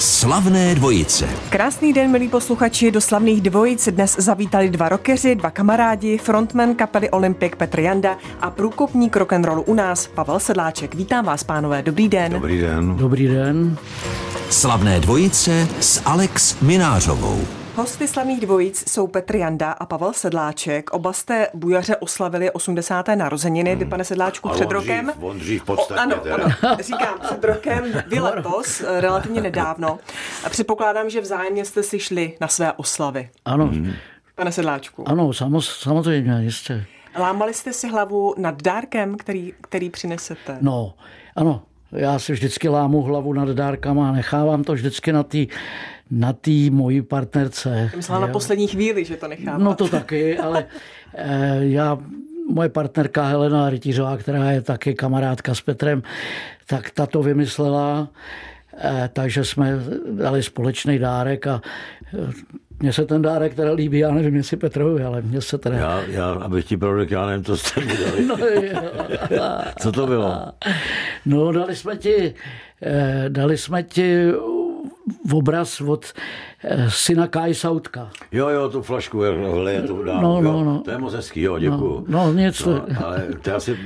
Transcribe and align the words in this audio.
Slavné 0.00 0.74
dvojice. 0.74 1.28
Krásný 1.50 1.92
den, 1.92 2.10
milí 2.10 2.28
posluchači. 2.28 2.90
Do 2.90 3.00
slavných 3.00 3.40
dvojic 3.40 3.88
dnes 3.92 4.16
zavítali 4.18 4.70
dva 4.70 4.88
rokeři, 4.88 5.34
dva 5.34 5.50
kamarádi, 5.50 6.18
frontman 6.18 6.74
kapely 6.74 7.10
Olympik 7.10 7.56
Petr 7.56 7.80
Janda 7.80 8.16
a 8.40 8.50
průkopník 8.50 9.16
rock'n'rollu 9.16 9.62
u 9.62 9.74
nás 9.74 10.06
Pavel 10.06 10.40
Sedláček. 10.40 10.94
Vítám 10.94 11.24
vás, 11.24 11.44
pánové. 11.44 11.82
Dobrý 11.82 12.08
den. 12.08 12.32
Dobrý 12.32 12.60
den. 12.60 12.96
Dobrý 12.96 13.28
den. 13.28 13.76
Slavné 14.50 15.00
dvojice 15.00 15.68
s 15.80 16.02
Alex 16.04 16.60
Minářovou. 16.60 17.59
Hosty 17.80 18.08
slavných 18.08 18.40
dvojic 18.40 18.90
jsou 18.92 19.06
Petr 19.06 19.36
Janda 19.36 19.72
a 19.72 19.86
Pavel 19.86 20.12
Sedláček. 20.12 20.90
Oba 20.90 21.12
jste 21.12 21.48
bujaře 21.54 21.96
oslavili 21.96 22.50
80. 22.50 23.08
narozeniny. 23.08 23.76
Vy, 23.76 23.84
pane 23.84 24.04
Sedláčku, 24.04 24.48
Ale 24.48 24.56
před 24.56 24.66
on 24.66 24.72
rokem. 24.72 25.06
Dřív, 25.06 25.22
on 25.22 25.38
dřív 25.38 25.62
v 25.62 25.64
podstatě 25.64 26.00
o, 26.00 26.02
ano, 26.02 26.16
teda. 26.16 26.34
ano, 26.36 26.76
říkám 26.80 27.18
před 27.22 27.44
rokem, 27.44 27.84
vy 28.06 28.20
letos, 28.20 28.80
eh, 28.80 29.00
relativně 29.00 29.40
nedávno. 29.40 29.98
A 30.44 30.48
předpokládám, 30.48 31.10
že 31.10 31.20
vzájemně 31.20 31.64
jste 31.64 31.82
si 31.82 31.98
šli 32.00 32.36
na 32.40 32.48
své 32.48 32.72
oslavy. 32.72 33.30
Ano, 33.44 33.66
Mhm. 33.66 33.92
Pane 34.34 34.52
Sedláčku. 34.52 35.08
ano, 35.08 35.32
samo, 35.32 35.62
samozřejmě, 35.62 36.32
jistě. 36.40 36.84
Lámali 37.18 37.54
jste 37.54 37.72
si 37.72 37.88
hlavu 37.88 38.34
nad 38.38 38.62
dárkem, 38.62 39.16
který, 39.16 39.52
který 39.60 39.90
přinesete? 39.90 40.58
No, 40.60 40.94
ano, 41.36 41.62
já 41.92 42.18
si 42.18 42.32
vždycky 42.32 42.68
lámu 42.68 43.02
hlavu 43.02 43.32
nad 43.32 43.48
dárkama 43.48 44.08
a 44.08 44.12
nechávám 44.12 44.64
to 44.64 44.72
vždycky 44.72 45.12
na 45.12 45.22
té 45.22 45.38
na 46.10 46.32
tý 46.32 46.70
mojí 46.70 47.02
partnerce. 47.02 47.90
Myslela 47.96 48.20
na 48.20 48.28
poslední 48.28 48.66
chvíli, 48.66 49.04
že 49.04 49.16
to 49.16 49.28
necháváte. 49.28 49.64
No 49.64 49.74
to 49.74 49.88
taky, 49.88 50.38
ale 50.38 50.64
eh, 51.14 51.58
já, 51.60 51.98
moje 52.50 52.68
partnerka 52.68 53.26
Helena 53.26 53.70
Rytířová, 53.70 54.16
která 54.16 54.50
je 54.50 54.60
taky 54.60 54.94
kamarádka 54.94 55.54
s 55.54 55.60
Petrem, 55.60 56.02
tak 56.66 56.90
ta 56.90 57.06
to 57.06 57.22
vymyslela, 57.22 58.08
eh, 58.78 59.10
takže 59.12 59.44
jsme 59.44 59.78
dali 60.10 60.42
společný 60.42 60.98
dárek 60.98 61.46
a 61.46 61.62
eh, 62.14 62.32
mně 62.82 62.92
se 62.92 63.06
ten 63.06 63.22
dárek 63.22 63.54
teda 63.54 63.72
líbí, 63.72 63.98
já 63.98 64.10
nevím, 64.10 64.36
jestli 64.36 64.56
Petrovi, 64.56 65.04
ale 65.04 65.22
mně 65.22 65.40
se 65.40 65.58
teda... 65.58 65.76
Já, 65.76 66.02
já, 66.08 66.32
abych 66.32 66.64
ti 66.64 66.76
pravdu 66.76 67.00
řekl, 67.00 67.12
já 67.12 67.26
nevím, 67.26 67.44
co 67.44 67.56
jste 67.56 67.80
mi 67.80 67.96
dali. 67.96 68.26
No. 69.36 69.64
Co 69.78 69.92
to 69.92 70.06
bylo? 70.06 70.46
No, 71.26 71.52
dali 71.52 71.76
jsme 71.76 71.96
ti, 71.96 72.34
eh, 72.82 73.24
dali 73.28 73.58
jsme 73.58 73.82
ti 73.82 74.32
в 75.24 75.36
образ 75.36 75.80
вот 75.80 76.14
syna 76.88 77.26
Kai 77.26 77.54
Sautka. 77.54 78.10
Jo, 78.32 78.48
jo, 78.48 78.68
tu 78.68 78.82
flašku, 78.82 79.20
hele, 79.20 79.72
je 79.72 79.82
tu 79.82 80.02
dám. 80.04 80.22
No, 80.22 80.40
no, 80.40 80.50
jo. 80.50 80.64
no. 80.64 80.82
To 80.84 80.90
je 80.90 80.98
moc 80.98 81.14
hezký, 81.14 81.40
jo, 81.42 81.58
děkuju. 81.58 82.04
No, 82.08 82.26
no, 82.26 82.32
nic 82.32 82.62
to- 82.62 82.82
ale 83.04 83.22
to 83.42 83.50
já, 83.50 83.60
si, 83.60 83.78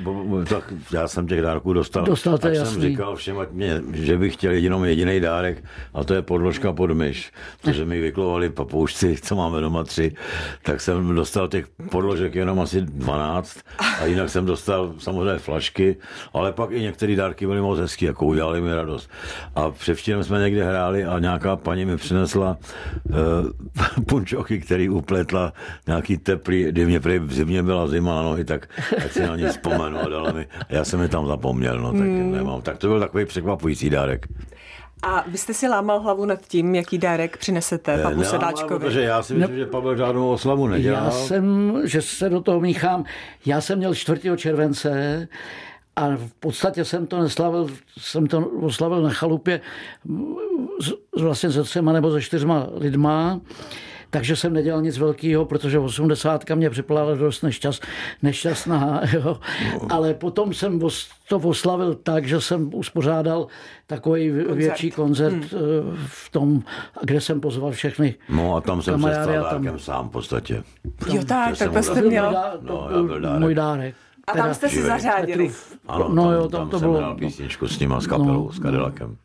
tak, 0.48 0.72
já 0.92 1.08
jsem 1.08 1.26
těch 1.26 1.40
dárků 1.42 1.72
dostal. 1.72 2.04
Dostal, 2.04 2.32
to 2.32 2.38
tak 2.38 2.54
jsem 2.54 2.64
jasný. 2.64 2.82
říkal 2.82 3.16
všem, 3.16 3.38
ať 3.38 3.50
mě, 3.50 3.82
že 3.92 4.18
bych 4.18 4.32
chtěl 4.34 4.52
jenom 4.52 4.84
jediný 4.84 5.20
dárek, 5.20 5.64
a 5.94 6.04
to 6.04 6.14
je 6.14 6.22
podložka 6.22 6.72
pod 6.72 6.90
myš. 6.90 7.32
Protože 7.62 7.84
mi 7.84 8.00
vyklovali 8.00 8.50
papoušci, 8.50 9.16
co 9.22 9.36
máme 9.36 9.60
doma 9.60 9.84
tři, 9.84 10.14
tak 10.62 10.80
jsem 10.80 11.14
dostal 11.14 11.48
těch 11.48 11.66
podložek 11.90 12.34
jenom 12.34 12.60
asi 12.60 12.80
12 12.80 13.58
a 14.00 14.04
jinak 14.04 14.30
jsem 14.30 14.46
dostal 14.46 14.92
samozřejmě 14.98 15.38
flašky, 15.38 15.96
ale 16.32 16.52
pak 16.52 16.70
i 16.70 16.80
některé 16.80 17.16
dárky 17.16 17.46
byly 17.46 17.60
moc 17.60 17.78
hezký, 17.78 18.04
jako 18.04 18.26
udělali 18.26 18.60
mi 18.60 18.74
radost. 18.74 19.10
A 19.54 19.70
převčírem 19.70 20.24
jsme 20.24 20.38
někde 20.40 20.64
hráli 20.64 21.04
a 21.04 21.18
nějaká 21.18 21.56
paní 21.56 21.84
mi 21.84 21.96
přinesla 21.96 22.56
uh, 23.10 24.04
punčochy, 24.06 24.60
který 24.60 24.88
upletla 24.88 25.52
nějaký 25.86 26.18
teplý, 26.18 26.64
kdy 26.64 26.86
mě 26.86 27.00
prý 27.00 27.18
v 27.18 27.32
zimě 27.32 27.62
byla 27.62 27.86
zima 27.86 28.14
na 28.14 28.22
nohy, 28.22 28.44
tak 28.44 28.68
ať 29.04 29.12
si 29.12 29.26
na 29.26 29.36
ně 29.36 29.48
vzpomenu 29.48 29.98
a 29.98 30.08
dala 30.08 30.32
mi. 30.32 30.46
A 30.68 30.74
já 30.74 30.84
jsem 30.84 31.00
je 31.00 31.08
tam 31.08 31.26
zapomněl, 31.26 31.78
no 31.78 31.92
tak 31.92 32.00
hmm. 32.00 32.32
nemám. 32.32 32.62
Tak 32.62 32.78
to 32.78 32.88
byl 32.88 33.00
takový 33.00 33.24
překvapující 33.24 33.90
dárek. 33.90 34.26
A 35.02 35.24
vy 35.26 35.38
jste 35.38 35.54
si 35.54 35.68
lámal 35.68 36.00
hlavu 36.00 36.24
nad 36.24 36.40
tím, 36.46 36.74
jaký 36.74 36.98
dárek 36.98 37.36
přinesete 37.36 37.96
Pavlu 37.96 38.10
Nemám, 38.10 38.24
Sedláčkovi. 38.24 38.80
Protože 38.80 39.00
já 39.00 39.22
si 39.22 39.34
myslím, 39.34 39.56
že 39.56 39.66
Pavel 39.66 39.96
žádnou 39.96 40.30
oslavu 40.30 40.68
nedělal. 40.68 41.04
Já 41.04 41.10
jsem, 41.10 41.74
že 41.84 42.02
se 42.02 42.28
do 42.28 42.40
toho 42.40 42.60
míchám, 42.60 43.04
já 43.46 43.60
jsem 43.60 43.78
měl 43.78 43.94
4. 43.94 44.20
července 44.36 45.28
a 45.96 46.08
v 46.16 46.32
podstatě 46.40 46.84
jsem 46.84 47.06
to 47.06 47.20
neslavil, 47.22 47.68
jsem 47.98 48.26
to 48.26 48.46
oslavil 48.46 49.02
na 49.02 49.10
chalupě 49.10 49.60
vlastně 51.20 51.50
se 51.52 51.62
třema 51.62 51.92
nebo 51.92 52.12
se 52.12 52.22
čtyřma 52.22 52.66
lidma, 52.74 53.40
takže 54.10 54.36
jsem 54.36 54.52
nedělal 54.52 54.82
nic 54.82 54.98
velkého, 54.98 55.44
protože 55.44 55.78
80 55.78 56.50
mě 56.54 56.70
připlala 56.70 57.14
dost 57.14 57.42
nešťast, 57.42 57.86
nešťastná. 58.22 59.00
Jo. 59.12 59.38
Ale 59.90 60.14
potom 60.14 60.54
jsem 60.54 60.80
to 61.28 61.36
oslavil 61.38 61.94
tak, 61.94 62.26
že 62.26 62.40
jsem 62.40 62.74
uspořádal 62.74 63.46
takový 63.86 64.30
větší 64.30 64.90
koncert 64.90 65.32
hmm. 65.32 65.50
v 66.06 66.30
tom, 66.30 66.62
kde 67.02 67.20
jsem 67.20 67.40
pozval 67.40 67.70
všechny 67.70 68.14
No 68.28 68.56
a 68.56 68.60
tam 68.60 68.82
jsem 68.82 68.94
se 68.94 69.00
kamarády 69.00 69.32
stal 69.32 69.46
a 69.46 69.50
tam- 69.50 69.78
sám 69.78 70.08
v 70.08 70.12
podstatě. 70.12 70.62
Jo 71.14 71.24
tak, 71.24 71.56
jsem 71.56 71.66
takhle 71.66 71.82
jste. 71.82 72.02
To 72.02 72.08
měl. 72.08 72.32
dá- 72.32 72.54
No, 72.60 72.88
byl 73.06 73.20
dárek. 73.20 73.40
můj 73.40 73.54
dárek. 73.54 73.94
A 74.26 74.32
tam 74.32 74.54
jste 74.54 74.68
si 74.68 74.82
zařádili. 74.82 75.50
Ano, 75.88 76.08
No 76.08 76.22
tam, 76.24 76.32
jo, 76.32 76.48
tam, 76.48 76.60
tam 76.60 76.70
to 76.70 76.78
jsem 76.78 76.90
bylo- 76.92 77.14
písničku 77.14 77.68
s 77.68 77.78
nima, 77.78 78.00
s 78.00 78.06
kapelou, 78.06 78.44
No, 78.46 78.52
s 78.52 78.60
Cadillakem. 78.60 79.16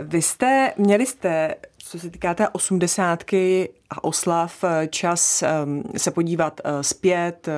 Vy 0.00 0.22
jste, 0.22 0.72
měli 0.78 1.06
jste, 1.06 1.54
co 1.78 1.98
se 1.98 2.10
týká 2.10 2.34
té 2.34 2.48
osmdesátky 2.48 3.68
a 3.96 4.04
oslav, 4.04 4.64
eh, 4.64 4.88
čas 4.90 5.44
um, 5.64 5.82
se 5.96 6.10
podívat 6.10 6.60
uh, 6.64 6.70
zpět, 6.80 7.48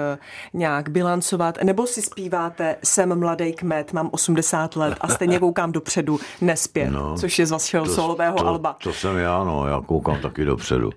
nějak 0.53 0.89
bilancovat, 0.89 1.59
nebo 1.63 1.87
si 1.87 2.03
zpíváte 2.03 2.77
Jsem 2.85 3.19
mladý 3.19 3.53
kmet, 3.53 3.93
mám 3.93 4.09
80 4.13 4.77
let 4.77 4.95
a 5.01 5.09
stejně 5.09 5.39
koukám 5.39 5.73
dopředu, 5.73 6.21
nespět, 6.41 6.91
no, 6.91 7.19
což 7.19 7.39
je 7.39 7.47
z 7.47 7.51
vašeho 7.51 7.87
solového 7.87 8.37
to, 8.37 8.47
alba. 8.47 8.77
To 8.83 8.93
jsem 8.93 9.17
já, 9.17 9.45
no, 9.45 9.67
já 9.67 9.81
koukám 9.87 10.21
taky 10.21 10.45
dopředu. 10.45 10.91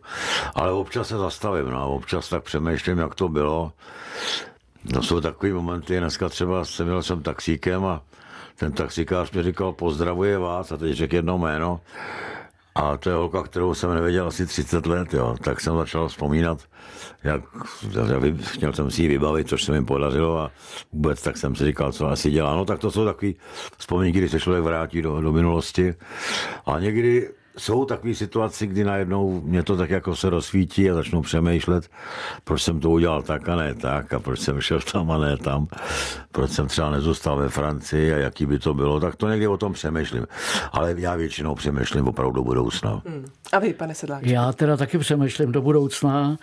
Ale 0.56 0.72
občas 0.72 1.08
se 1.08 1.18
zastavím, 1.18 1.70
no, 1.70 1.96
občas 1.96 2.30
tak 2.30 2.44
přemýšlím, 2.44 2.98
jak 2.98 3.16
to 3.16 3.30
bylo. 3.30 3.72
No 4.94 5.04
jsou 5.04 5.22
takový 5.22 5.52
momenty, 5.52 6.00
dneska 6.00 6.30
třeba 6.30 6.66
jsem 6.66 6.86
měl 6.86 7.04
jsem 7.04 7.24
taxíkem 7.24 7.86
a 7.86 8.02
ten 8.56 8.72
taxikář 8.72 9.32
mi 9.32 9.44
říkal, 9.44 9.72
pozdravuje 9.72 10.38
vás, 10.38 10.72
a 10.72 10.78
teď 10.78 10.94
řekl 10.94 11.16
jedno 11.16 11.38
jméno. 11.38 11.82
A 12.76 12.98
to 12.98 13.10
je 13.10 13.16
holka, 13.16 13.44
kterou 13.44 13.74
jsem 13.74 13.94
nevěděl 13.94 14.28
asi 14.28 14.46
30 14.46 14.86
let, 14.86 15.14
jo. 15.14 15.36
tak 15.44 15.62
jsem 15.62 15.78
začal 15.78 16.08
vzpomínat, 16.08 16.60
jak, 17.24 17.42
chtěl 18.42 18.74
jsem 18.74 18.92
si 18.92 19.02
ji 19.02 19.08
vybavit, 19.08 19.50
což 19.50 19.64
se 19.64 19.72
mi 19.72 19.86
podařilo 19.86 20.40
a 20.40 20.52
vůbec 20.94 21.22
tak 21.22 21.38
jsem 21.38 21.56
si 21.56 21.66
říkal, 21.66 21.92
co 21.92 22.08
asi 22.08 22.32
dělá. 22.32 22.56
No 22.56 22.66
tak 22.66 22.80
to 22.80 22.92
jsou 22.92 23.06
takové 23.06 23.32
vzpomínky, 23.78 24.18
kdy 24.18 24.30
se 24.30 24.40
člověk 24.40 24.64
vrátí 24.64 25.02
do, 25.02 25.22
do 25.22 25.32
minulosti. 25.32 25.96
A 26.66 26.80
někdy 26.80 27.30
jsou 27.60 27.86
takové 27.86 28.14
situace, 28.14 28.68
kdy 28.68 28.84
najednou 28.84 29.42
mě 29.42 29.64
to 29.64 29.78
tak 29.78 29.90
jako 29.90 30.16
se 30.16 30.30
rozsvítí 30.30 30.90
a 30.90 30.94
začnu 30.94 31.22
přemýšlet, 31.22 31.90
proč 32.44 32.64
jsem 32.64 32.80
to 32.80 32.90
udělal 32.90 33.22
tak 33.22 33.50
a 33.50 33.56
ne 33.56 33.76
tak 33.76 34.14
a 34.14 34.20
proč 34.20 34.40
jsem 34.40 34.62
šel 34.62 34.80
tam 34.92 35.12
a 35.12 35.18
ne 35.18 35.38
tam, 35.38 35.68
proč 36.32 36.52
jsem 36.52 36.68
třeba 36.68 36.90
nezůstal 36.90 37.38
ve 37.38 37.50
Francii 37.50 38.14
a 38.14 38.18
jaký 38.18 38.46
by 38.46 38.60
to 38.60 38.74
bylo, 38.74 39.00
tak 39.00 39.16
to 39.16 39.30
někdy 39.30 39.48
o 39.48 39.58
tom 39.58 39.74
přemýšlím. 39.74 40.28
Ale 40.72 40.96
já 40.98 41.16
většinou 41.16 41.56
přemýšlím 41.56 42.08
opravdu 42.08 42.34
do 42.34 42.44
budoucna. 42.44 43.02
A 43.52 43.60
vy, 43.60 43.74
pane 43.74 43.96
Sedláčku? 43.96 44.30
Já 44.30 44.54
teda 44.54 44.78
taky 44.78 44.98
přemýšlím 44.98 45.52
do 45.52 45.62
budoucna 45.62 46.38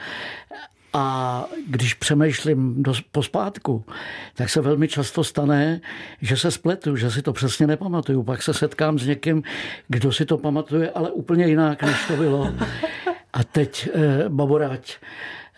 a 0.93 1.45
když 1.67 1.95
přemýšlím 1.95 2.83
do, 2.83 2.93
pospátku, 3.13 3.85
tak 4.35 4.51
se 4.51 4.61
velmi 4.61 4.89
často 4.89 5.25
stane, 5.25 5.81
že 6.23 6.37
se 6.37 6.51
spletu, 6.51 6.97
že 6.97 7.11
si 7.11 7.23
to 7.23 7.33
přesně 7.33 7.67
nepamatuju. 7.67 8.23
Pak 8.23 8.43
se 8.43 8.55
setkám 8.55 8.99
s 8.99 9.07
někým, 9.07 9.43
kdo 9.89 10.13
si 10.13 10.25
to 10.27 10.39
pamatuje, 10.39 10.91
ale 10.91 11.11
úplně 11.11 11.47
jinak, 11.47 11.83
než 11.83 12.07
to 12.09 12.17
bylo. 12.17 12.55
A 13.33 13.45
teď 13.45 13.89
eh, 13.95 14.29
baborať. 14.29 14.97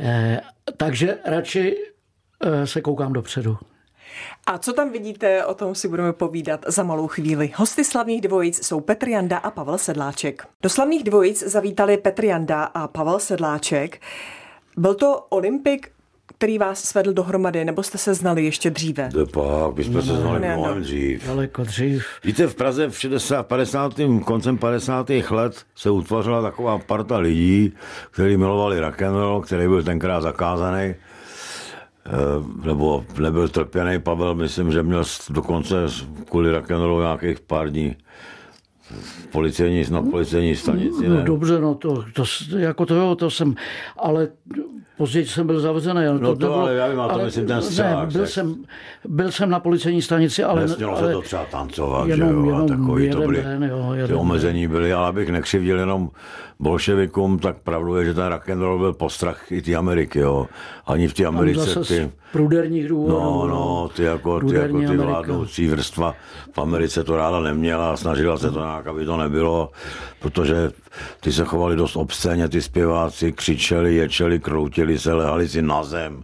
Eh, 0.00 0.40
takže 0.76 1.18
radši 1.24 1.76
eh, 2.44 2.66
se 2.66 2.80
koukám 2.80 3.12
dopředu. 3.12 3.58
A 4.46 4.58
co 4.58 4.72
tam 4.72 4.92
vidíte, 4.92 5.44
o 5.44 5.54
tom 5.54 5.74
si 5.74 5.88
budeme 5.88 6.12
povídat 6.12 6.64
za 6.66 6.82
malou 6.82 7.06
chvíli. 7.06 7.52
Hosty 7.56 7.84
slavných 7.84 8.20
dvojic 8.20 8.66
jsou 8.66 8.80
Petr 8.80 9.08
Janda 9.08 9.38
a 9.38 9.50
Pavel 9.50 9.78
Sedláček. 9.78 10.46
Do 10.62 10.68
slavných 10.68 11.04
dvojic 11.04 11.42
zavítali 11.42 11.96
Petr 11.96 12.24
Janda 12.24 12.64
a 12.64 12.88
Pavel 12.88 13.18
Sedláček. 13.18 14.00
Byl 14.76 14.94
to 14.94 15.26
Olympik, 15.28 15.90
který 16.38 16.58
vás 16.58 16.84
svedl 16.84 17.12
dohromady, 17.12 17.64
nebo 17.64 17.82
jste 17.82 17.98
se 17.98 18.14
znali 18.14 18.44
ještě 18.44 18.70
dříve? 18.70 19.10
To 19.12 19.26
pak, 19.26 19.76
my 19.76 19.84
jsme 19.84 20.02
se 20.02 20.16
znali 20.16 20.40
ne, 20.40 20.56
no. 20.56 20.62
mnohem 20.62 20.82
dřív. 20.82 21.26
Daleko 21.26 21.64
dřív. 21.64 22.06
Víte, 22.24 22.46
v 22.46 22.54
Praze 22.54 22.88
v 22.88 22.98
60, 22.98 23.42
50. 23.46 23.92
koncem 24.24 24.58
50. 24.58 25.10
let 25.30 25.64
se 25.74 25.90
utvořila 25.90 26.42
taková 26.42 26.78
parta 26.78 27.18
lidí, 27.18 27.72
kteří 28.10 28.36
milovali 28.36 28.80
rock'n'roll, 28.80 29.40
který 29.40 29.68
byl 29.68 29.82
tenkrát 29.82 30.20
zakázaný. 30.20 30.94
Eh, 32.06 32.64
nebo 32.66 33.04
nebyl 33.20 33.48
trpěný 33.48 33.98
Pavel, 33.98 34.34
myslím, 34.34 34.72
že 34.72 34.82
měl 34.82 35.04
dokonce 35.30 35.76
kvůli 36.30 36.52
rock'n'rollu 36.52 37.00
nějakých 37.00 37.40
pár 37.40 37.70
dní 37.70 37.96
Policejní, 39.32 39.84
na 39.90 40.02
policejní 40.02 40.56
stanici, 40.56 41.08
No 41.08 41.14
ne? 41.14 41.22
dobře, 41.22 41.60
no 41.60 41.74
to, 41.74 42.04
to, 42.14 42.24
jako 42.58 42.86
to 42.86 42.94
jo, 42.94 43.14
to 43.14 43.30
jsem, 43.30 43.54
ale 43.98 44.28
později 44.96 45.26
jsem 45.26 45.46
byl 45.46 45.60
zavřený. 45.60 46.06
ale 46.06 46.18
No 46.20 46.36
to 46.36 46.54
ale 46.54 46.74
já 46.74 46.88
vím, 46.88 47.00
a 47.00 47.08
to 47.08 47.18
myslím 47.24 47.46
ten 47.46 47.56
ne, 47.56 47.62
střelák, 47.62 48.12
byl, 48.12 48.20
tak- 48.20 48.30
jsem, 48.30 48.54
byl 49.08 49.30
jsem 49.30 49.50
na 49.50 49.60
policejní 49.60 50.02
stanici, 50.02 50.44
ale... 50.44 50.60
Nesmělo 50.62 50.96
ale 50.96 51.06
se 51.06 51.12
to 51.12 51.22
třeba 51.22 51.44
tancovat, 51.44 52.08
jenom- 52.08 52.28
že 52.28 52.34
jo, 52.34 52.42
a 52.42 52.46
jenom 52.46 52.68
takový 52.68 53.10
to 53.10 53.16
jeden 53.22 53.30
byly, 53.30 53.42
den, 53.42 53.62
jo, 53.64 53.88
ty 53.92 53.98
jeden 53.98 54.16
omezení 54.16 54.68
byly, 54.68 54.92
ale 54.92 55.06
abych 55.08 55.28
nekřivdil 55.28 55.78
jenom 55.78 56.10
bolševikům, 56.60 57.38
tak 57.38 57.56
pravdu 57.56 57.96
je, 57.96 58.04
že 58.04 58.14
ten 58.14 58.26
rock 58.26 58.50
and 58.50 58.60
roll 58.60 58.78
byl 58.78 58.92
postrach 58.92 59.52
i 59.52 59.62
té 59.62 59.74
Ameriky, 59.74 60.18
jo. 60.18 60.46
Ani 60.86 61.08
v 61.08 61.14
té 61.14 61.24
Americe 61.24 61.80
ty... 61.84 62.10
pruderních 62.32 62.88
důvodů. 62.88 63.14
No, 63.14 63.46
no, 63.48 63.88
ty 63.96 64.02
jako, 64.02 64.40
ty, 64.40 64.54
jako 64.54 64.78
ty 64.78 64.96
vládnoucí 64.96 65.68
vrstva 65.68 66.14
v 66.52 66.58
Americe 66.58 67.04
to 67.04 67.16
ráda 67.16 67.40
neměla 67.40 67.92
a 67.92 67.96
snažila 67.96 68.38
se 68.38 68.50
to 68.50 68.58
nějak, 68.60 68.77
aby 68.86 69.04
to 69.04 69.16
nebylo, 69.16 69.70
protože 70.20 70.70
ty 71.20 71.32
se 71.32 71.44
chovali 71.44 71.76
dost 71.76 71.96
obscéně, 71.96 72.48
ty 72.48 72.62
zpěváci 72.62 73.32
křičeli, 73.32 73.94
ječeli, 73.94 74.38
kroutili 74.38 74.98
se, 74.98 75.12
lehali 75.12 75.48
si 75.48 75.62
na 75.62 75.84
zem. 75.84 76.22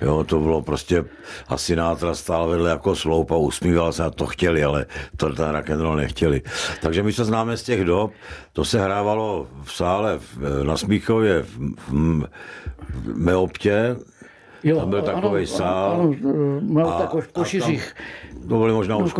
Jo, 0.00 0.24
to 0.24 0.38
bylo 0.38 0.62
prostě, 0.62 1.04
a 1.48 1.56
Sinatra 1.56 2.14
stál 2.14 2.48
vedle 2.48 2.70
jako 2.70 2.96
sloup 2.96 3.30
a 3.30 3.36
usmíval 3.36 3.92
se 3.92 4.04
a 4.04 4.10
to 4.10 4.26
chtěli, 4.26 4.64
ale 4.64 4.86
to 5.16 5.32
ten 5.32 5.48
rock 5.48 5.70
and 5.70 5.80
roll 5.80 5.96
nechtěli. 5.96 6.42
Takže 6.82 7.02
my 7.02 7.12
se 7.12 7.24
známe 7.24 7.56
z 7.56 7.62
těch 7.62 7.84
dob, 7.84 8.12
to 8.52 8.64
se 8.64 8.84
hrávalo 8.84 9.46
v 9.64 9.72
sále 9.72 10.20
na 10.62 10.76
Smíchově 10.76 11.42
v, 11.42 11.58
v, 11.88 12.26
v 12.88 13.16
Meoptě, 13.16 13.96
Jo, 14.64 14.76
tam 14.80 14.90
byl 14.90 14.98
ano, 14.98 15.06
takový 15.06 15.36
ano, 15.38 15.46
sál. 15.46 15.92
Ano, 16.00 16.14
měl 16.60 16.88
A- 16.88 16.98
tako 16.98 17.20
v 17.20 17.28
a 17.28 17.32
Košiřích. 17.32 17.94
tam- 17.94 18.48
To 18.48 18.58
byly 18.58 18.72
možná 18.72 18.98
No, 18.98 19.04
už 19.04 19.12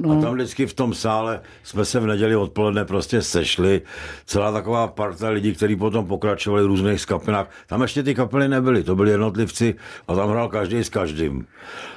no. 0.00 0.18
A 0.18 0.20
tam 0.20 0.34
vždycky 0.34 0.66
v 0.66 0.74
tom 0.74 0.94
sále 0.94 1.40
jsme 1.62 1.84
se 1.84 2.00
v 2.00 2.06
neděli 2.06 2.36
odpoledne 2.36 2.84
prostě 2.84 3.22
sešli. 3.22 3.82
Celá 4.26 4.52
taková 4.52 4.86
parta 4.88 5.28
lidí, 5.28 5.54
kteří 5.54 5.76
potom 5.76 6.06
pokračovali 6.06 6.62
v 6.62 6.66
různých 6.66 7.00
skupinách. 7.00 7.50
Tam 7.66 7.82
ještě 7.82 8.02
ty 8.02 8.14
kapely 8.14 8.48
nebyly, 8.48 8.82
to 8.84 8.96
byli 8.96 9.10
jednotlivci 9.10 9.74
a 10.08 10.14
tam 10.14 10.30
hrál 10.30 10.48
každý 10.48 10.78
s 10.84 10.88
každým. 10.88 11.46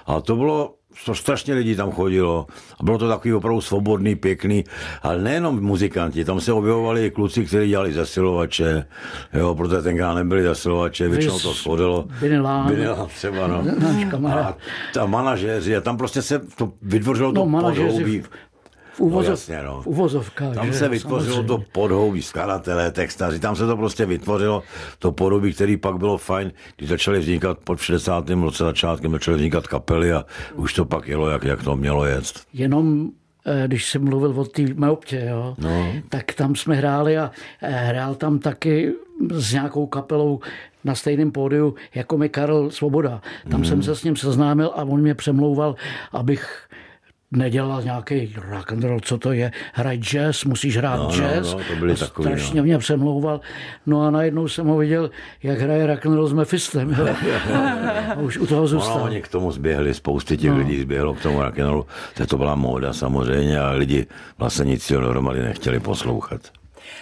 A 0.06 0.22
to 0.22 0.36
bylo 0.36 0.74
to 1.06 1.16
strašně 1.16 1.54
lidí 1.54 1.76
tam 1.76 1.92
chodilo. 1.92 2.48
A 2.80 2.84
bylo 2.84 2.98
to 2.98 3.08
takový 3.08 3.34
opravdu 3.34 3.62
svobodný, 3.62 4.16
pěkný, 4.16 4.64
ale 5.02 5.22
nejenom 5.22 5.62
muzikanti, 5.64 6.26
tam 6.26 6.42
se 6.42 6.54
objevovali 6.54 7.06
i 7.06 7.12
kluci, 7.12 7.46
kteří 7.46 7.70
dělali 7.70 7.94
zesilovače, 7.94 8.86
jo, 9.34 9.56
protože 9.56 9.82
tenkrát 9.82 10.16
nebyli 10.16 10.44
zesilovače, 10.44 11.10
většinou 11.10 11.40
to 11.40 11.54
schodilo. 11.54 12.06
Binilán. 12.22 12.68
Binilán 12.68 13.08
třeba, 13.08 13.48
no. 13.48 13.64
Náš 13.80 14.06
kamarád. 14.12 14.56
A 14.56 14.94
ta 14.94 15.06
manažéři, 15.06 15.76
a 15.78 15.82
tam 15.82 15.98
prostě 15.98 16.22
se 16.22 16.40
to 16.40 16.72
vytvořilo 16.82 17.32
to 17.32 17.40
No, 17.40 17.46
manažeři 17.46 17.88
podhoubí. 17.88 18.24
Uvozov, 19.02 19.28
No, 19.28 19.34
jasně, 19.34 19.64
no. 19.64 19.82
v 19.82 19.88
uvozovkách. 19.88 20.54
Tam 20.56 20.66
že 20.68 20.74
se 20.74 20.90
vytvořilo 20.90 21.36
samozřejmě. 21.36 21.48
to 21.48 21.64
podhoubí, 21.72 22.22
skladatelé, 22.22 22.92
textaři, 22.92 23.40
tam 23.40 23.56
se 23.56 23.68
to 23.68 23.78
prostě 23.78 24.06
vytvořilo, 24.06 24.64
to 25.00 25.12
podobí, 25.12 25.54
který 25.54 25.78
pak 25.78 25.98
bylo 25.98 26.18
fajn, 26.18 26.52
když 26.78 26.90
začaly 26.90 27.20
vznikat 27.20 27.58
pod 27.64 27.80
60. 27.80 28.30
roce 28.30 28.64
začátkem, 28.64 29.12
začaly 29.12 29.38
vznikat 29.38 29.68
kapely 29.68 30.14
a 30.14 30.26
už 30.56 30.74
to 30.74 30.86
pak 30.86 31.08
jelo, 31.08 31.30
jak, 31.30 31.44
jak 31.44 31.64
to 31.64 31.76
mělo 31.76 32.06
jet. 32.06 32.26
Jenom 32.54 33.10
eh, 33.46 33.64
když 33.68 33.90
jsem 33.90 34.04
mluvil 34.06 34.40
o 34.40 34.46
té 34.46 34.62
Meoptě, 34.76 35.26
jo, 35.30 35.56
No. 35.58 35.94
tak 36.10 36.34
tam 36.34 36.56
jsme 36.56 36.76
hráli 36.76 37.18
a 37.18 37.32
eh, 37.62 37.70
hrál 37.72 38.16
tam 38.16 38.40
taky 38.40 38.94
s 39.32 39.54
nějakou 39.54 39.88
kapelou 39.88 40.40
na 40.84 40.96
stejném 40.96 41.32
pódiu, 41.32 41.76
jako 41.96 42.18
mi 42.18 42.30
Karel 42.30 42.70
Svoboda. 42.72 43.22
Tam 43.50 43.60
Mhm. 43.60 43.66
jsem 43.70 43.84
se 43.84 43.96
s 43.96 44.04
ním 44.04 44.16
seznámil 44.16 44.72
a 44.76 44.84
on 44.84 45.02
mě 45.02 45.16
přemlouval, 45.16 45.76
abych 46.12 46.68
nedělal 47.32 47.82
nějaký 47.84 48.34
rock 48.50 48.72
and 48.72 48.84
roll, 48.84 49.00
co 49.00 49.18
to 49.18 49.32
je, 49.32 49.52
hraj 49.74 49.98
jazz, 49.98 50.44
musíš 50.44 50.78
hrát 50.78 50.98
No, 50.98 51.04
no, 51.04 51.12
jazz. 51.12 51.54
no, 51.54 51.60
to 51.60 51.76
byli 51.80 51.94
A 51.94 51.96
takový, 51.96 52.30
no. 52.30 52.36
Strašně 52.38 52.62
mě 52.62 52.78
přemlouval. 52.78 53.42
No 53.86 54.02
a 54.02 54.12
najednou 54.12 54.48
jsem 54.48 54.68
ho 54.68 54.78
viděl, 54.78 55.10
jak 55.44 55.60
hraje 55.60 55.88
rock 55.88 56.06
and 56.06 56.16
roll 56.16 56.28
s 56.28 56.34
Mephistem. 56.34 56.96
jo. 57.00 57.08
a 58.10 58.14
už 58.20 58.38
u 58.38 58.46
toho 58.48 58.62
No, 58.62 58.68
zůstal. 58.68 59.02
oni 59.04 59.22
k 59.22 59.28
tomu 59.28 59.52
zběhli, 59.52 59.94
spousty 59.94 60.38
těch 60.38 60.50
no. 60.52 60.58
lidí 60.58 60.82
zběhlo 60.82 61.14
k 61.14 61.22
tomu 61.22 61.42
rock'n'rollu, 61.42 61.86
to, 62.18 62.26
to 62.28 62.38
byla 62.38 62.56
móda 62.56 62.94
samozřejmě 62.94 63.60
a 63.60 63.72
lidi 63.72 64.06
vlastně 64.38 64.66
nic 64.66 64.84
si 64.84 64.94
dohromady 64.94 65.42
nechtěli 65.42 65.80
poslouchat. 65.80 66.42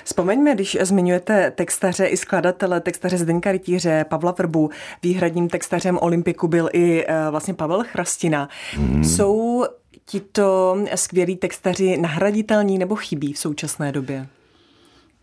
Vzpomeňme, 0.04 0.54
když 0.56 0.78
zmiňujete 0.82 1.52
textaře 1.52 2.06
i 2.06 2.18
skladatele, 2.18 2.82
textaře 2.82 3.18
Zdenka 3.18 3.52
Rytíře, 3.52 4.06
Pavla 4.10 4.36
Vrbu, 4.38 4.70
výhradním 5.04 5.50
textařem 5.50 5.98
Olympiku 6.02 6.48
byl 6.48 6.70
i 6.74 7.06
eh, 7.08 7.16
vlastně 7.32 7.54
Pavel 7.54 7.84
Chrastina. 7.84 8.50
Hmm. 8.74 9.04
Jsou 9.04 9.66
tito 10.10 10.78
skvělí 10.96 11.36
textaři 11.36 11.98
nahraditelní 11.98 12.78
nebo 12.78 12.96
chybí 12.96 13.34
v 13.34 13.40
současné 13.40 13.92
době? 13.92 14.28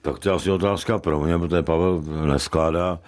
Tak 0.02 0.18
to 0.18 0.28
je 0.28 0.34
asi 0.34 0.50
otázka 0.50 0.98
pro 0.98 1.20
mě, 1.20 1.38
protože 1.38 1.62
Pavel 1.62 2.02
neskládá. 2.26 2.98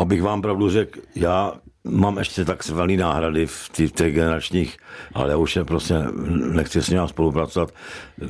Abych 0.00 0.22
vám 0.22 0.42
pravdu 0.42 0.70
řekl, 0.70 1.00
já 1.14 1.52
mám 1.88 2.18
ještě 2.18 2.44
tak 2.44 2.62
svalý 2.62 2.96
náhrady 2.96 3.46
v 3.46 3.70
těch, 3.92 4.14
generačních, 4.14 4.76
ale 5.14 5.30
já 5.30 5.36
už 5.36 5.56
je 5.56 5.64
prostě 5.64 5.94
nechci 6.52 6.82
s 6.82 6.88
nimi 6.88 7.02
spolupracovat. 7.06 7.74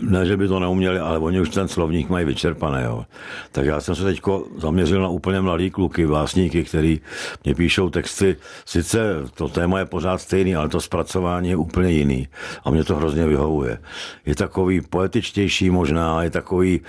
Ne, 0.00 0.26
že 0.26 0.36
by 0.36 0.48
to 0.48 0.60
neuměli, 0.60 0.98
ale 0.98 1.18
oni 1.18 1.40
už 1.40 1.48
ten 1.48 1.68
slovník 1.68 2.08
mají 2.08 2.26
vyčerpaný. 2.26 2.84
Jo. 2.84 3.06
Tak 3.52 3.66
já 3.66 3.80
jsem 3.80 3.94
se 3.94 4.04
teď 4.04 4.20
zaměřil 4.56 5.02
na 5.02 5.08
úplně 5.08 5.40
mladý 5.40 5.70
kluky, 5.70 6.06
básníky, 6.06 6.64
který 6.64 7.00
mě 7.44 7.54
píšou 7.54 7.90
texty. 7.90 8.36
Sice 8.64 9.00
to 9.34 9.48
téma 9.48 9.78
je 9.78 9.84
pořád 9.84 10.18
stejný, 10.18 10.56
ale 10.56 10.68
to 10.68 10.80
zpracování 10.80 11.48
je 11.48 11.56
úplně 11.56 11.90
jiný. 11.90 12.28
A 12.64 12.70
mě 12.70 12.84
to 12.84 12.96
hrozně 12.96 13.26
vyhovuje. 13.26 13.78
Je 14.26 14.34
takový 14.34 14.80
poetičtější 14.80 15.70
možná, 15.70 16.22
je 16.22 16.30
takový 16.30 16.80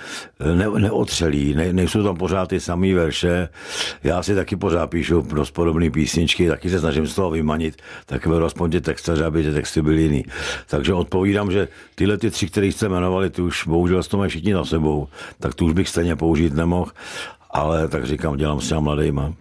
ne, 0.56 0.70
neotřelý, 0.80 1.54
ne, 1.54 1.74
nejsou 1.74 2.04
tam 2.04 2.18
pořád 2.18 2.50
ty 2.50 2.60
samý 2.60 2.94
verše. 2.94 3.50
Já 4.04 4.24
si 4.24 4.36
taky 4.36 4.56
pořád 4.56 4.88
píšu 4.88 5.22
dost 5.22 5.52
podobné 5.52 5.90
písničky, 5.90 6.50
taky 6.56 6.70
se 6.70 6.80
snažím 6.80 7.08
z 7.08 7.16
toho 7.16 7.32
vymanit, 7.32 7.82
tak 8.06 8.28
beru 8.28 8.46
aspoň 8.46 8.72
ty 8.72 8.82
textaře, 8.82 9.26
aby 9.26 9.44
ty 9.44 9.52
texty 9.54 9.82
byly 9.82 10.02
jiný. 10.02 10.26
Takže 10.68 10.94
odpovídám, 10.94 11.52
že 11.52 11.68
tyhle 11.96 12.18
ty 12.18 12.32
tři, 12.32 12.48
které 12.48 12.68
jste 12.68 12.86
jmenovali, 12.86 13.30
ty 13.30 13.42
už 13.42 13.68
bohužel 13.68 14.04
s 14.04 14.08
to 14.08 14.18
mají 14.18 14.30
všichni 14.30 14.54
za 14.54 14.66
sebou, 14.66 15.08
tak 15.40 15.56
tu 15.56 15.66
už 15.66 15.74
bych 15.74 15.90
stejně 15.90 16.16
použít 16.16 16.54
nemohl, 16.54 16.92
ale 17.52 17.88
tak 17.88 18.06
říkám, 18.06 18.38
dělám 18.38 18.62
s 18.62 18.68
těma 18.68 18.80
mladýma. 18.80 19.34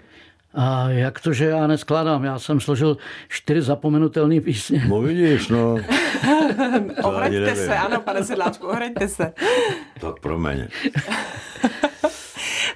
A 0.55 0.89
jak 0.89 1.21
to, 1.21 1.33
že 1.33 1.45
já 1.45 1.67
neskládám? 1.67 2.25
Já 2.25 2.39
jsem 2.39 2.61
složil 2.61 2.97
čtyři 3.29 3.63
zapomenutelné 3.63 4.41
písně. 4.41 4.87
No 4.89 5.03
vidíš, 5.03 5.49
no. 5.49 5.75
Ohraďte 7.03 7.57
se, 7.57 7.77
ano, 7.77 8.01
pane 8.01 8.25
Sedláčku, 8.25 8.67
ohraďte 8.67 9.09
se. 9.09 9.33
Tak 10.01 10.21
promiň. 10.21 10.67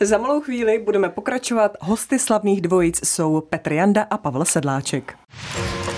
Za 0.00 0.18
malou 0.18 0.40
chvíli 0.40 0.78
budeme 0.78 1.08
pokračovat. 1.08 1.76
Hosty 1.80 2.18
slavných 2.18 2.60
dvojic 2.60 3.00
jsou 3.04 3.40
Petr 3.40 3.72
Janda 3.72 4.02
a 4.10 4.18
Pavel 4.18 4.44
Sedláček. 4.44 5.14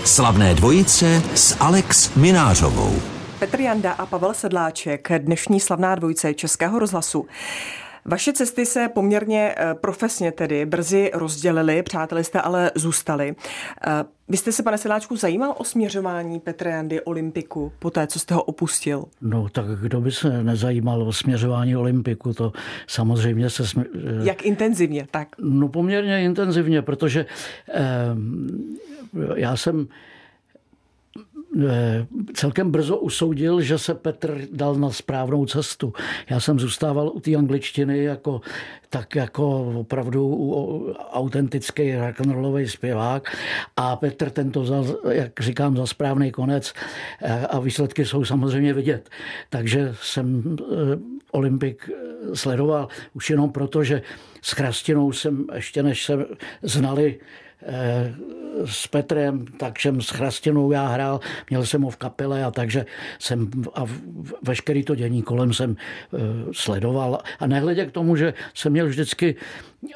Slavné 0.04 0.54
dvojice 0.54 1.22
s 1.34 1.56
Alex 1.60 2.14
Minářovou. 2.14 2.94
Petr 3.38 3.60
Janda 3.60 3.92
a 3.92 4.06
Pavel 4.06 4.34
Sedláček, 4.34 5.08
dnešní 5.18 5.60
slavná 5.60 5.94
dvojice 5.94 6.34
Českého 6.34 6.78
rozhlasu. 6.78 7.26
Vaše 8.04 8.32
cesty 8.32 8.66
se 8.66 8.88
poměrně 8.88 9.54
eh, 9.56 9.74
profesně 9.74 10.32
tedy 10.32 10.66
brzy 10.66 11.10
rozdělily, 11.14 11.82
přátelé 11.82 12.24
jste 12.24 12.40
ale 12.40 12.70
zůstali. 12.74 13.34
Eh, 13.86 14.04
Vy 14.30 14.36
jste 14.36 14.52
se, 14.52 14.62
pane 14.62 14.78
Sedláčku, 14.78 15.16
zajímal 15.16 15.54
o 15.58 15.64
směřování 15.64 16.40
Petra 16.40 16.70
Jandy 16.70 17.00
Olympiku 17.00 17.72
po 17.78 17.90
té, 17.90 18.06
co 18.06 18.18
jste 18.18 18.34
ho 18.34 18.42
opustil? 18.42 19.04
No 19.20 19.48
tak 19.48 19.66
kdo 19.66 20.00
by 20.00 20.12
se 20.12 20.42
nezajímal 20.42 21.02
o 21.02 21.12
směřování 21.12 21.76
Olympiku, 21.76 22.34
to 22.34 22.52
samozřejmě 22.86 23.50
se... 23.50 23.66
Smě... 23.66 23.84
Jak 24.22 24.42
intenzivně, 24.42 25.06
tak. 25.10 25.28
No 25.38 25.68
poměrně 25.68 26.24
intenzivně, 26.24 26.82
protože 26.82 27.26
eh, 27.74 27.80
já 29.36 29.56
jsem 29.56 29.88
eh, 29.90 30.19
celkem 32.34 32.70
brzo 32.70 32.96
usoudil, 32.96 33.60
že 33.60 33.78
se 33.78 33.94
Petr 33.94 34.40
dal 34.52 34.74
na 34.74 34.90
správnou 34.90 35.46
cestu. 35.46 35.92
Já 36.30 36.40
jsem 36.40 36.60
zůstával 36.60 37.08
u 37.14 37.20
té 37.20 37.34
angličtiny 37.36 38.04
jako, 38.04 38.40
tak 38.90 39.14
jako 39.14 39.60
opravdu 39.80 40.94
autentický 41.12 41.96
rock'n'rollový 41.96 42.68
zpěvák 42.68 43.36
a 43.76 43.96
Petr 43.96 44.30
tento, 44.30 44.64
za, 44.64 44.84
jak 45.10 45.40
říkám, 45.40 45.76
za 45.76 45.86
správný 45.86 46.32
konec 46.32 46.74
eh, 47.22 47.46
a 47.46 47.60
výsledky 47.60 48.04
jsou 48.04 48.24
samozřejmě 48.24 48.74
vidět. 48.74 49.10
Takže 49.48 49.94
jsem 50.02 50.56
eh, 50.60 50.66
Olympik 51.30 51.90
eh, 51.90 52.36
sledoval 52.36 52.88
už 53.14 53.30
jenom 53.30 53.52
proto, 53.52 53.84
že 53.84 54.02
s 54.42 54.52
Chrastinou 54.52 55.12
jsem 55.12 55.46
ještě 55.54 55.82
než 55.82 56.04
se 56.04 56.26
znali, 56.62 57.18
eh, 57.20 57.49
s 58.64 58.86
Petrem, 58.86 59.46
takže 59.46 59.92
s 60.00 60.10
Chrastinou 60.10 60.72
já 60.72 60.86
hrál, 60.86 61.20
měl 61.50 61.66
jsem 61.66 61.82
ho 61.82 61.90
v 61.90 61.96
kapele 61.96 62.44
a 62.44 62.50
takže 62.50 62.86
jsem 63.18 63.50
a 63.74 63.84
veškerý 64.42 64.84
to 64.84 64.94
dění 64.94 65.22
kolem 65.22 65.52
jsem 65.52 65.70
uh, 65.70 66.20
sledoval. 66.52 67.18
A 67.38 67.46
nehledě 67.46 67.86
k 67.86 67.92
tomu, 67.92 68.16
že 68.16 68.34
jsem 68.54 68.72
měl 68.72 68.86
vždycky 68.86 69.36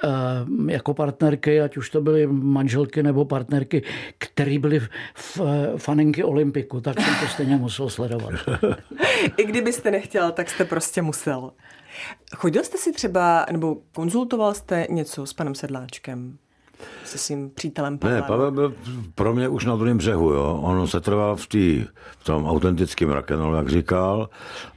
uh, 0.05 0.71
jako 0.71 0.95
partnerky, 0.95 1.61
ať 1.61 1.77
už 1.77 1.91
to 1.91 2.01
byly 2.01 2.27
manželky 2.27 3.03
nebo 3.03 3.25
partnerky, 3.25 3.83
které 4.19 4.59
byly 4.59 4.81
v, 5.15 5.41
faninky 5.77 6.25
Olympiku, 6.25 6.81
tak 6.81 7.01
jsem 7.01 7.15
to 7.21 7.27
stejně 7.27 7.57
musel 7.57 7.91
sledovat. 7.91 8.35
I 9.37 9.45
kdybyste 9.45 9.91
nechtěl, 9.91 10.33
tak 10.33 10.51
jste 10.51 10.65
prostě 10.65 11.03
musel. 11.03 11.53
Chodil 12.37 12.65
jste 12.65 12.79
si 12.79 12.93
třeba, 12.93 13.47
nebo 13.53 13.77
konzultoval 13.95 14.55
jste 14.55 14.87
něco 14.91 15.27
s 15.27 15.33
panem 15.33 15.55
Sedláčkem? 15.55 16.39
Se 17.05 17.19
svým 17.19 17.51
přítelem 17.51 17.99
Pavlem. 17.99 18.21
Ne, 18.21 18.27
Pavel 18.27 18.51
byl 18.51 18.75
pro 19.15 19.35
mě 19.35 19.49
už 19.49 19.65
na 19.65 19.77
druhém 19.77 19.99
břehu, 19.99 20.33
jo. 20.33 20.61
On 20.63 20.87
se 20.87 21.01
trval 21.01 21.37
v, 21.37 21.47
tý, 21.47 21.85
v 22.19 22.25
tom 22.25 22.47
autentickém 22.47 23.11
rock'n'rollu, 23.11 23.57
jak 23.57 23.69
říkal, 23.69 24.29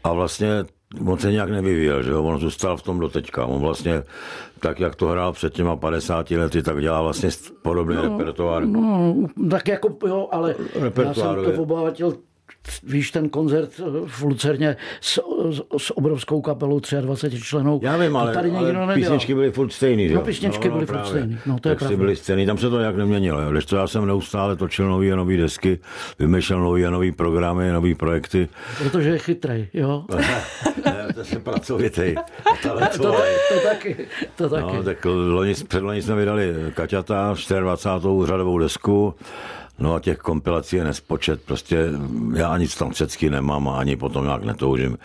a 0.03 0.13
vlastně 0.13 0.65
on 1.05 1.17
se 1.17 1.31
nějak 1.31 1.49
nevyvíjel, 1.49 2.03
že 2.03 2.11
jo? 2.11 2.23
on 2.23 2.39
zůstal 2.39 2.77
v 2.77 2.83
tom 2.83 2.99
doteďka. 2.99 3.45
On 3.45 3.61
vlastně, 3.61 4.03
tak 4.59 4.79
jak 4.79 4.95
to 4.95 5.07
hrál 5.07 5.33
před 5.33 5.53
těma 5.53 5.75
50 5.75 6.31
lety, 6.31 6.63
tak 6.63 6.81
dělá 6.81 7.01
vlastně 7.01 7.29
podobný 7.61 7.95
no, 7.95 8.01
repertoár. 8.01 8.65
No, 8.65 9.15
tak 9.49 9.67
jako 9.67 9.97
jo, 10.07 10.27
ale 10.31 10.55
já 11.03 11.13
jsem 11.13 11.35
to 11.35 11.61
obohatil 11.61 12.17
víš, 12.83 13.11
ten 13.11 13.29
koncert 13.29 13.71
v 14.05 14.23
Lucerně 14.23 14.77
s, 15.01 15.21
s 15.77 15.97
obrovskou 15.97 16.41
kapelou 16.41 16.81
23 17.01 17.41
členů. 17.41 17.79
Já 17.83 17.97
vím, 17.97 18.15
ale, 18.15 18.33
tady 18.33 18.51
ale 18.51 18.95
písničky 18.95 19.33
byly 19.33 19.51
furt 19.51 19.69
stejný. 19.69 20.09
No, 20.09 20.21
písničky 20.21 20.69
no, 20.69 20.75
byly 20.75 20.87
no, 20.89 20.93
furt 20.93 21.07
stejný. 21.07 21.37
No, 21.45 21.59
to 21.59 21.69
je 21.69 21.75
pravda. 21.75 21.97
byly 21.97 22.15
stejný, 22.15 22.45
tam 22.45 22.57
se 22.57 22.69
to 22.69 22.79
nějak 22.79 22.95
neměnilo. 22.95 23.41
Jo. 23.41 23.51
Když 23.51 23.65
to 23.65 23.75
já 23.75 23.87
jsem 23.87 24.05
neustále 24.05 24.55
točil 24.55 24.89
nový 24.89 25.11
a 25.11 25.15
nový 25.15 25.37
desky, 25.37 25.79
vymýšlel 26.19 26.59
nový 26.59 26.85
a 26.85 26.89
nový 26.89 27.11
programy, 27.11 27.71
nový 27.71 27.95
projekty. 27.95 28.47
Protože 28.77 29.09
je 29.09 29.17
chytrej, 29.17 29.67
jo. 29.73 30.05
ne, 30.85 31.07
to 31.13 31.21
je 31.31 31.39
pracovitý. 31.39 32.15
to, 32.61 32.69
to, 32.69 32.97
to, 32.97 33.59
taky, 33.63 34.07
to 34.35 34.49
taky. 34.49 34.75
No, 34.75 34.83
tak 34.83 35.05
loni, 35.05 35.53
předloni 35.67 36.01
jsme 36.01 36.15
vydali 36.15 36.53
Kaťata, 36.73 37.35
24. 37.59 38.07
řadovou 38.25 38.57
desku 38.57 39.13
No 39.79 39.93
a 39.93 39.99
těch 39.99 40.17
kompilací 40.17 40.75
je 40.75 40.83
nespočet, 40.83 41.41
prostě 41.41 41.89
já 42.35 42.57
nic 42.57 42.75
tam 42.75 42.91
všecky 42.91 43.29
nemám 43.29 43.67
a 43.67 43.77
ani 43.77 43.95
potom 43.95 44.25
nějak 44.25 44.43
netoužím. 44.43 44.97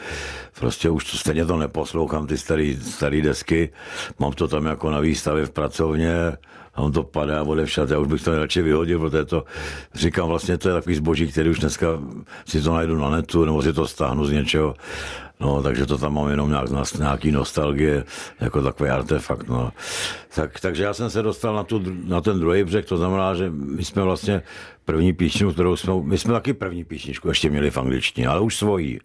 Prostě 0.61 0.91
už 0.91 1.11
to, 1.11 1.17
stejně 1.17 1.47
to 1.47 1.57
neposlouchám, 1.57 2.26
ty 2.26 2.38
starý, 2.38 2.79
starý 2.83 3.23
desky, 3.23 3.71
mám 4.19 4.33
to 4.33 4.49
tam 4.49 4.67
jako 4.67 4.91
na 4.91 5.00
výstavě 5.00 5.47
v 5.47 5.50
pracovně, 5.50 6.33
a 6.75 6.83
on 6.83 6.93
to 6.93 7.02
padá 7.02 7.43
odevšat, 7.43 7.91
já 7.91 7.99
už 7.99 8.09
bych 8.09 8.23
to 8.23 8.38
radši 8.38 8.62
vyhodil, 8.62 8.99
protože 8.99 9.25
to 9.25 9.45
říkám 9.95 10.29
vlastně, 10.29 10.59
to 10.59 10.69
je 10.69 10.75
takový 10.75 10.95
zboží, 10.95 11.26
který 11.26 11.50
už 11.50 11.59
dneska 11.59 11.87
si 12.47 12.62
to 12.62 12.75
najdu 12.75 12.97
na 12.97 13.11
netu, 13.11 13.45
nebo 13.45 13.62
si 13.62 13.73
to 13.73 13.87
stáhnu 13.87 14.25
z 14.25 14.33
něčeho 14.33 14.75
No, 15.43 15.63
takže 15.63 15.87
to 15.87 15.99
tam 15.99 16.15
mám 16.15 16.29
jenom 16.29 16.51
nějak, 16.51 16.69
nějaký 16.99 17.33
nostalgie, 17.33 18.05
jako 18.41 18.63
takový 18.63 18.91
artefakt. 18.91 19.49
No. 19.49 19.73
Tak, 20.35 20.61
takže 20.61 20.85
já 20.85 20.95
jsem 20.95 21.11
se 21.11 21.23
dostal 21.23 21.55
na, 21.55 21.65
tu, 21.65 21.83
na 22.05 22.21
ten 22.21 22.41
druhý 22.41 22.65
břeh, 22.65 22.85
to 22.85 22.97
znamená, 22.97 23.35
že 23.35 23.51
my 23.51 23.85
jsme 23.85 24.03
vlastně 24.03 24.43
první 24.85 25.13
písničku, 25.13 25.53
kterou 25.53 25.77
jsme, 25.77 25.93
my 26.03 26.19
jsme 26.19 26.33
taky 26.33 26.53
první 26.53 26.85
písničku 26.85 27.29
ještě 27.29 27.51
měli 27.51 27.71
v 27.71 27.79
angličtině, 27.79 28.29
ale 28.29 28.41
už 28.41 28.57
svojí. 28.57 29.01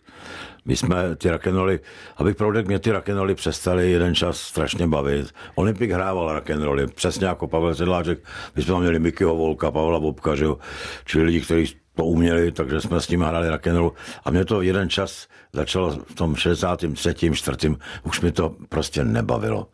My 0.66 0.76
jsme 0.76 1.16
ty 1.16 1.30
rock'n'rolly, 1.30 1.80
abych 2.18 2.36
pravdě, 2.36 2.64
mě 2.64 2.80
ty 2.80 2.92
rock'n'rolly 2.92 3.36
přestali 3.36 3.92
jeden 3.92 4.16
čas 4.16 4.38
strašně 4.38 4.88
bavit. 4.88 5.34
Olympik 5.56 5.92
hrával 5.92 6.34
rock'n'rolly, 6.34 6.88
přesně 6.88 7.28
jako 7.28 7.48
Pavel 7.48 7.76
Sedláček. 7.76 8.20
My 8.56 8.62
jsme 8.62 8.74
tam 8.74 8.82
měli 8.82 9.00
Mikyho 9.00 9.36
Volka, 9.36 9.72
Pavla 9.72 10.00
Bobka, 10.00 10.36
že 10.36 10.44
jo? 10.44 10.58
čili 11.06 11.24
lidi, 11.24 11.42
kteří 11.42 11.76
to 11.98 12.06
uměli, 12.06 12.52
takže 12.52 12.82
jsme 12.82 13.02
s 13.02 13.10
nimi 13.10 13.26
hráli 13.26 13.50
rock'n'roll. 13.50 13.94
A 14.26 14.32
mě 14.32 14.46
to 14.46 14.62
jeden 14.62 14.90
čas 14.90 15.28
začalo 15.54 15.98
v 16.06 16.16
tom 16.16 16.36
63. 16.36 17.32
4. 17.34 17.76
už 18.04 18.22
mi 18.22 18.32
to 18.32 18.56
prostě 18.70 19.04
nebavilo. 19.04 19.68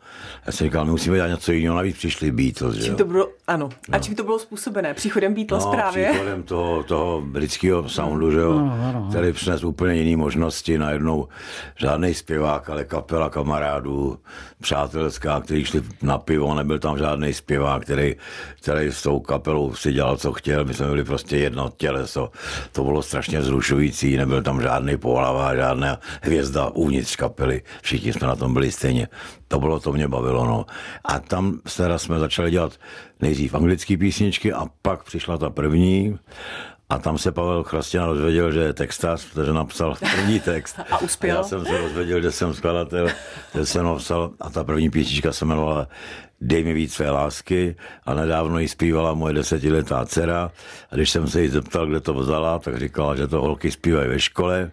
Já 0.46 0.52
jsem 0.52 0.66
říkal, 0.66 0.84
my 0.84 0.90
musíme 0.90 1.16
dělat 1.16 1.28
něco 1.28 1.52
jiného, 1.52 1.76
navíc 1.76 1.96
přišli 1.96 2.30
Beatles. 2.30 2.84
Čím 2.84 2.96
to 2.96 3.04
bylo, 3.04 3.28
ano. 3.46 3.68
No. 3.88 3.94
A 3.96 3.98
čím 3.98 4.14
to 4.14 4.24
bylo 4.24 4.38
způsobené? 4.38 4.94
Příchodem 4.94 5.34
Beatles 5.34 5.64
no, 5.64 5.72
právě? 5.72 6.08
příchodem 6.10 6.42
toho, 6.42 6.82
toho 6.82 7.20
britského 7.20 7.88
soundu, 7.88 8.30
že 8.30 8.38
jo, 8.38 8.52
no, 8.52 8.76
no, 8.76 8.92
no. 8.92 9.06
který 9.10 9.32
přines 9.32 9.64
úplně 9.64 9.94
jiné 9.94 10.16
možnosti. 10.16 10.78
Najednou 10.78 11.28
žádný 11.76 12.14
zpěvák, 12.14 12.70
ale 12.70 12.84
kapela 12.84 13.30
kamarádů, 13.30 14.18
přátelská, 14.60 15.40
kteří 15.40 15.64
šli 15.64 15.82
na 16.02 16.18
pivo, 16.18 16.54
nebyl 16.54 16.78
tam 16.78 16.98
žádný 16.98 17.34
zpěvák, 17.34 17.82
který, 17.82 18.16
který 18.62 18.86
s 18.86 19.02
tou 19.02 19.20
kapelou 19.20 19.74
si 19.74 19.92
dělal, 19.92 20.16
co 20.16 20.32
chtěl. 20.32 20.64
My 20.64 20.74
jsme 20.74 20.86
byli 20.86 21.04
prostě 21.04 21.36
jedno 21.36 21.70
těleso. 22.14 22.30
To 22.72 22.84
bylo 22.84 23.02
strašně 23.02 23.42
zrušující, 23.42 24.16
nebyl 24.16 24.42
tam 24.42 24.62
žádný 24.62 24.96
pohlava, 24.96 25.56
žádná 25.56 25.98
hvězda 26.22 26.70
uvnitř 26.74 27.16
kapely. 27.16 27.62
Všichni 27.82 28.12
jsme 28.12 28.26
na 28.26 28.36
tom 28.36 28.54
byli 28.54 28.72
stejně. 28.72 29.08
To 29.48 29.60
bylo, 29.60 29.80
to 29.80 29.92
mě 29.92 30.08
bavilo, 30.08 30.44
no. 30.44 30.66
A 31.04 31.18
tam 31.18 31.60
teda 31.76 31.98
jsme 31.98 32.18
začali 32.18 32.50
dělat 32.50 32.72
nejdřív 33.20 33.54
anglické 33.54 33.96
písničky 33.96 34.52
a 34.52 34.66
pak 34.82 35.04
přišla 35.04 35.38
ta 35.38 35.50
první 35.50 36.18
a 36.88 36.98
tam 36.98 37.18
se 37.18 37.32
Pavel 37.32 37.64
Chrastina 37.64 38.06
dozvěděl, 38.06 38.52
že 38.52 38.60
je 38.60 38.72
textař, 38.72 39.24
protože 39.32 39.52
napsal 39.52 39.96
první 40.14 40.40
text. 40.40 40.76
A 40.90 40.98
uspěl. 40.98 41.36
Já 41.36 41.42
jsem 41.42 41.64
se 41.64 41.78
dozvěděl, 41.78 42.20
že 42.20 42.30
jsem 42.30 42.54
skladatel, 42.54 43.08
že 43.54 43.66
jsem 43.66 43.84
napsal 43.84 44.30
a 44.40 44.50
ta 44.50 44.64
první 44.64 44.90
písnička 44.90 45.32
se 45.32 45.44
jmenovala 45.44 45.88
Dej 46.40 46.64
mi 46.64 46.72
víc 46.72 46.94
své 46.94 47.10
lásky 47.10 47.76
a 48.06 48.14
nedávno 48.14 48.58
ji 48.58 48.68
zpívala 48.68 49.14
moje 49.14 49.34
desetiletá 49.34 50.06
dcera 50.06 50.50
a 50.90 50.94
když 50.94 51.10
jsem 51.10 51.28
se 51.28 51.42
jí 51.42 51.48
zeptal, 51.48 51.86
kde 51.86 52.00
to 52.00 52.14
vzala, 52.14 52.58
tak 52.58 52.78
říkala, 52.78 53.16
že 53.16 53.26
to 53.28 53.40
holky 53.40 53.70
zpívají 53.70 54.08
ve 54.08 54.20
škole 54.20 54.70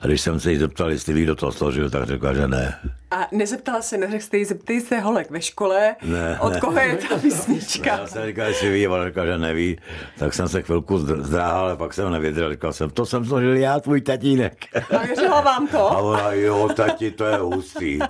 a 0.00 0.06
když 0.06 0.20
jsem 0.20 0.40
se 0.40 0.52
jí 0.52 0.58
zeptal, 0.58 0.90
jestli 0.90 1.12
ví, 1.14 1.22
kdo 1.22 1.36
to 1.36 1.52
složil, 1.52 1.90
tak 1.90 2.06
řekla, 2.06 2.34
že 2.34 2.48
ne. 2.48 2.78
A 3.10 3.26
nezeptala 3.32 3.82
se, 3.82 3.98
neřekl 3.98 4.24
jste 4.24 4.36
jí, 4.36 4.44
zeptej 4.44 4.80
se 4.80 5.00
holek 5.00 5.30
ve 5.30 5.40
škole, 5.42 5.96
ne, 6.02 6.38
od 6.40 6.52
ne. 6.52 6.60
koho 6.60 6.78
je 6.80 6.96
ta 6.96 7.18
písnička? 7.22 7.98
Já 7.98 8.06
jsem 8.06 8.26
říkal, 8.26 8.46
jestli 8.46 8.70
ví, 8.70 8.86
a 8.86 9.04
řekla, 9.04 9.26
že 9.26 9.38
neví, 9.38 9.78
tak 10.18 10.34
jsem 10.34 10.48
se 10.48 10.62
chvilku 10.62 10.98
zdráhal, 10.98 11.64
ale 11.64 11.76
pak 11.76 11.94
jsem 11.94 12.12
nevěděl, 12.12 12.50
říkal 12.50 12.72
jsem, 12.72 12.90
to 12.90 13.06
jsem 13.06 13.24
složil 13.24 13.56
já, 13.56 13.80
tvůj 13.80 14.00
tatínek. 14.00 14.54
A 14.98 14.98
věřila 15.06 15.40
vám 15.40 15.68
to? 15.68 15.90
A 15.90 15.98
ona, 15.98 16.32
jo, 16.32 16.68
tati, 16.76 17.10
to 17.10 17.24
je 17.24 17.36
hustý. 17.36 17.98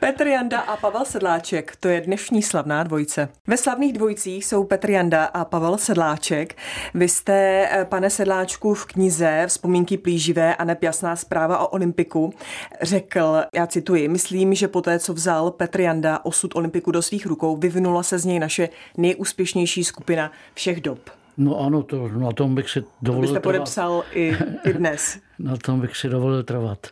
Petr 0.00 0.26
Janda 0.26 0.60
a 0.60 0.75
Pavel 0.80 1.04
Sedláček, 1.04 1.76
to 1.80 1.88
je 1.88 2.00
dnešní 2.00 2.42
slavná 2.42 2.82
dvojice. 2.82 3.28
Ve 3.46 3.56
slavných 3.56 3.92
dvojicích 3.92 4.44
jsou 4.44 4.64
Petr 4.64 4.90
Janda 4.90 5.24
a 5.24 5.44
Pavel 5.44 5.78
Sedláček. 5.78 6.56
Vy 6.94 7.08
jste, 7.08 7.68
eh, 7.72 7.84
pane 7.84 8.10
Sedláčku, 8.10 8.74
v 8.74 8.86
knize 8.86 9.44
Vzpomínky 9.46 9.98
plíživé 9.98 10.56
a 10.56 10.64
nepjasná 10.64 11.16
zpráva 11.16 11.58
o 11.58 11.66
Olympiku 11.66 12.34
řekl, 12.82 13.42
já 13.54 13.66
cituji, 13.66 14.08
myslím, 14.08 14.54
že 14.54 14.68
poté, 14.68 14.98
co 14.98 15.14
vzal 15.14 15.50
Petr 15.50 15.80
Janda 15.80 16.24
osud 16.24 16.56
Olympiku 16.56 16.90
do 16.90 17.02
svých 17.02 17.26
rukou, 17.26 17.56
vyvinula 17.56 18.02
se 18.02 18.18
z 18.18 18.24
něj 18.24 18.38
naše 18.38 18.68
nejúspěšnější 18.96 19.84
skupina 19.84 20.32
všech 20.54 20.80
dob. 20.80 20.98
No 21.36 21.60
ano, 21.60 21.82
to, 21.82 22.08
na 22.08 22.32
tom 22.32 22.54
bych 22.54 22.70
si 22.70 22.84
dovolil 23.02 23.28
to 23.28 23.32
byste 23.32 23.40
trvat. 23.40 23.52
podepsal 23.52 24.04
i, 24.12 24.36
i 24.64 24.72
dnes. 24.72 25.18
na 25.38 25.56
tom 25.56 25.80
bych 25.80 25.96
si 25.96 26.08
dovolil 26.08 26.42
trvat. 26.42 26.86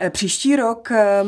Eh, 0.00 0.10
příští 0.10 0.56
rok 0.56 0.90
eh, 0.90 1.24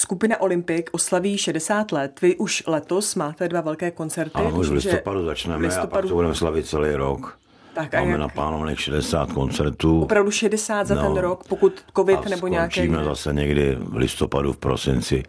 Skupina 0.00 0.40
Olympik 0.40 0.90
oslaví 0.92 1.38
60 1.38 1.92
let. 1.92 2.20
Vy 2.20 2.36
už 2.36 2.62
letos 2.66 3.14
máte 3.14 3.48
dva 3.48 3.60
velké 3.60 3.90
koncerty. 3.90 4.34
Ano, 4.34 4.50
už 4.50 4.68
v 4.68 4.72
listopadu 4.72 5.24
začneme 5.24 5.66
listopadu... 5.66 5.92
a 5.92 6.00
pak 6.00 6.08
to 6.08 6.14
budeme 6.14 6.34
slavit 6.34 6.66
celý 6.66 6.94
rok. 6.94 7.38
Tak 7.74 7.94
Máme 7.94 8.10
jak... 8.10 8.20
naplánovaných 8.20 8.80
60 8.80 9.32
koncertů. 9.32 10.02
Opravdu 10.02 10.30
60 10.30 10.86
za 10.86 10.94
no, 10.94 11.02
ten 11.02 11.16
rok, 11.16 11.44
pokud 11.48 11.84
covid 11.96 12.28
nebo 12.28 12.48
nějaké... 12.48 12.88
A 12.88 13.04
zase 13.04 13.32
někdy 13.32 13.76
v 13.80 13.96
listopadu, 13.96 14.52
v 14.52 14.56
prosinci 14.56 15.22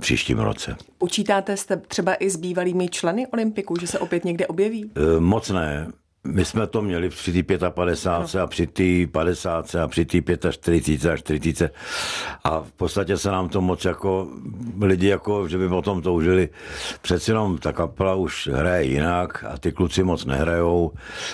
příštím 0.00 0.38
roce. 0.38 0.76
Počítáte 0.98 1.56
jste 1.56 1.76
třeba 1.76 2.14
i 2.14 2.30
s 2.30 2.36
bývalými 2.36 2.88
členy 2.88 3.26
Olympiku, 3.26 3.74
že 3.80 3.86
se 3.86 3.98
opět 3.98 4.24
někde 4.24 4.46
objeví? 4.46 4.90
E, 5.16 5.20
moc 5.20 5.50
ne. 5.50 5.86
My 6.26 6.44
jsme 6.44 6.66
to 6.66 6.82
měli 6.82 7.08
při 7.08 7.42
té 7.42 7.70
55 7.70 8.34
no. 8.34 8.42
a 8.42 8.46
při 8.46 8.66
té 8.66 9.06
50 9.12 9.74
a 9.74 9.88
při 9.88 10.04
té 10.04 10.18
45 10.50 11.12
a 11.12 11.16
40 11.16 11.72
a 12.44 12.60
v 12.60 12.72
podstatě 12.72 13.16
se 13.16 13.30
nám 13.30 13.48
to 13.48 13.60
moc 13.60 13.84
jako 13.84 14.28
lidi 14.80 15.08
jako, 15.08 15.48
že 15.48 15.58
by 15.58 15.66
o 15.66 15.82
tom 15.82 16.02
toužili. 16.02 16.48
Přeci 17.02 17.30
jenom 17.30 17.58
ta 17.58 17.72
kapela 17.72 18.14
už 18.14 18.48
hraje 18.52 18.84
jinak 18.84 19.44
a 19.48 19.58
ty 19.58 19.72
kluci 19.72 20.02
moc 20.02 20.24
nehrajou. 20.24 20.92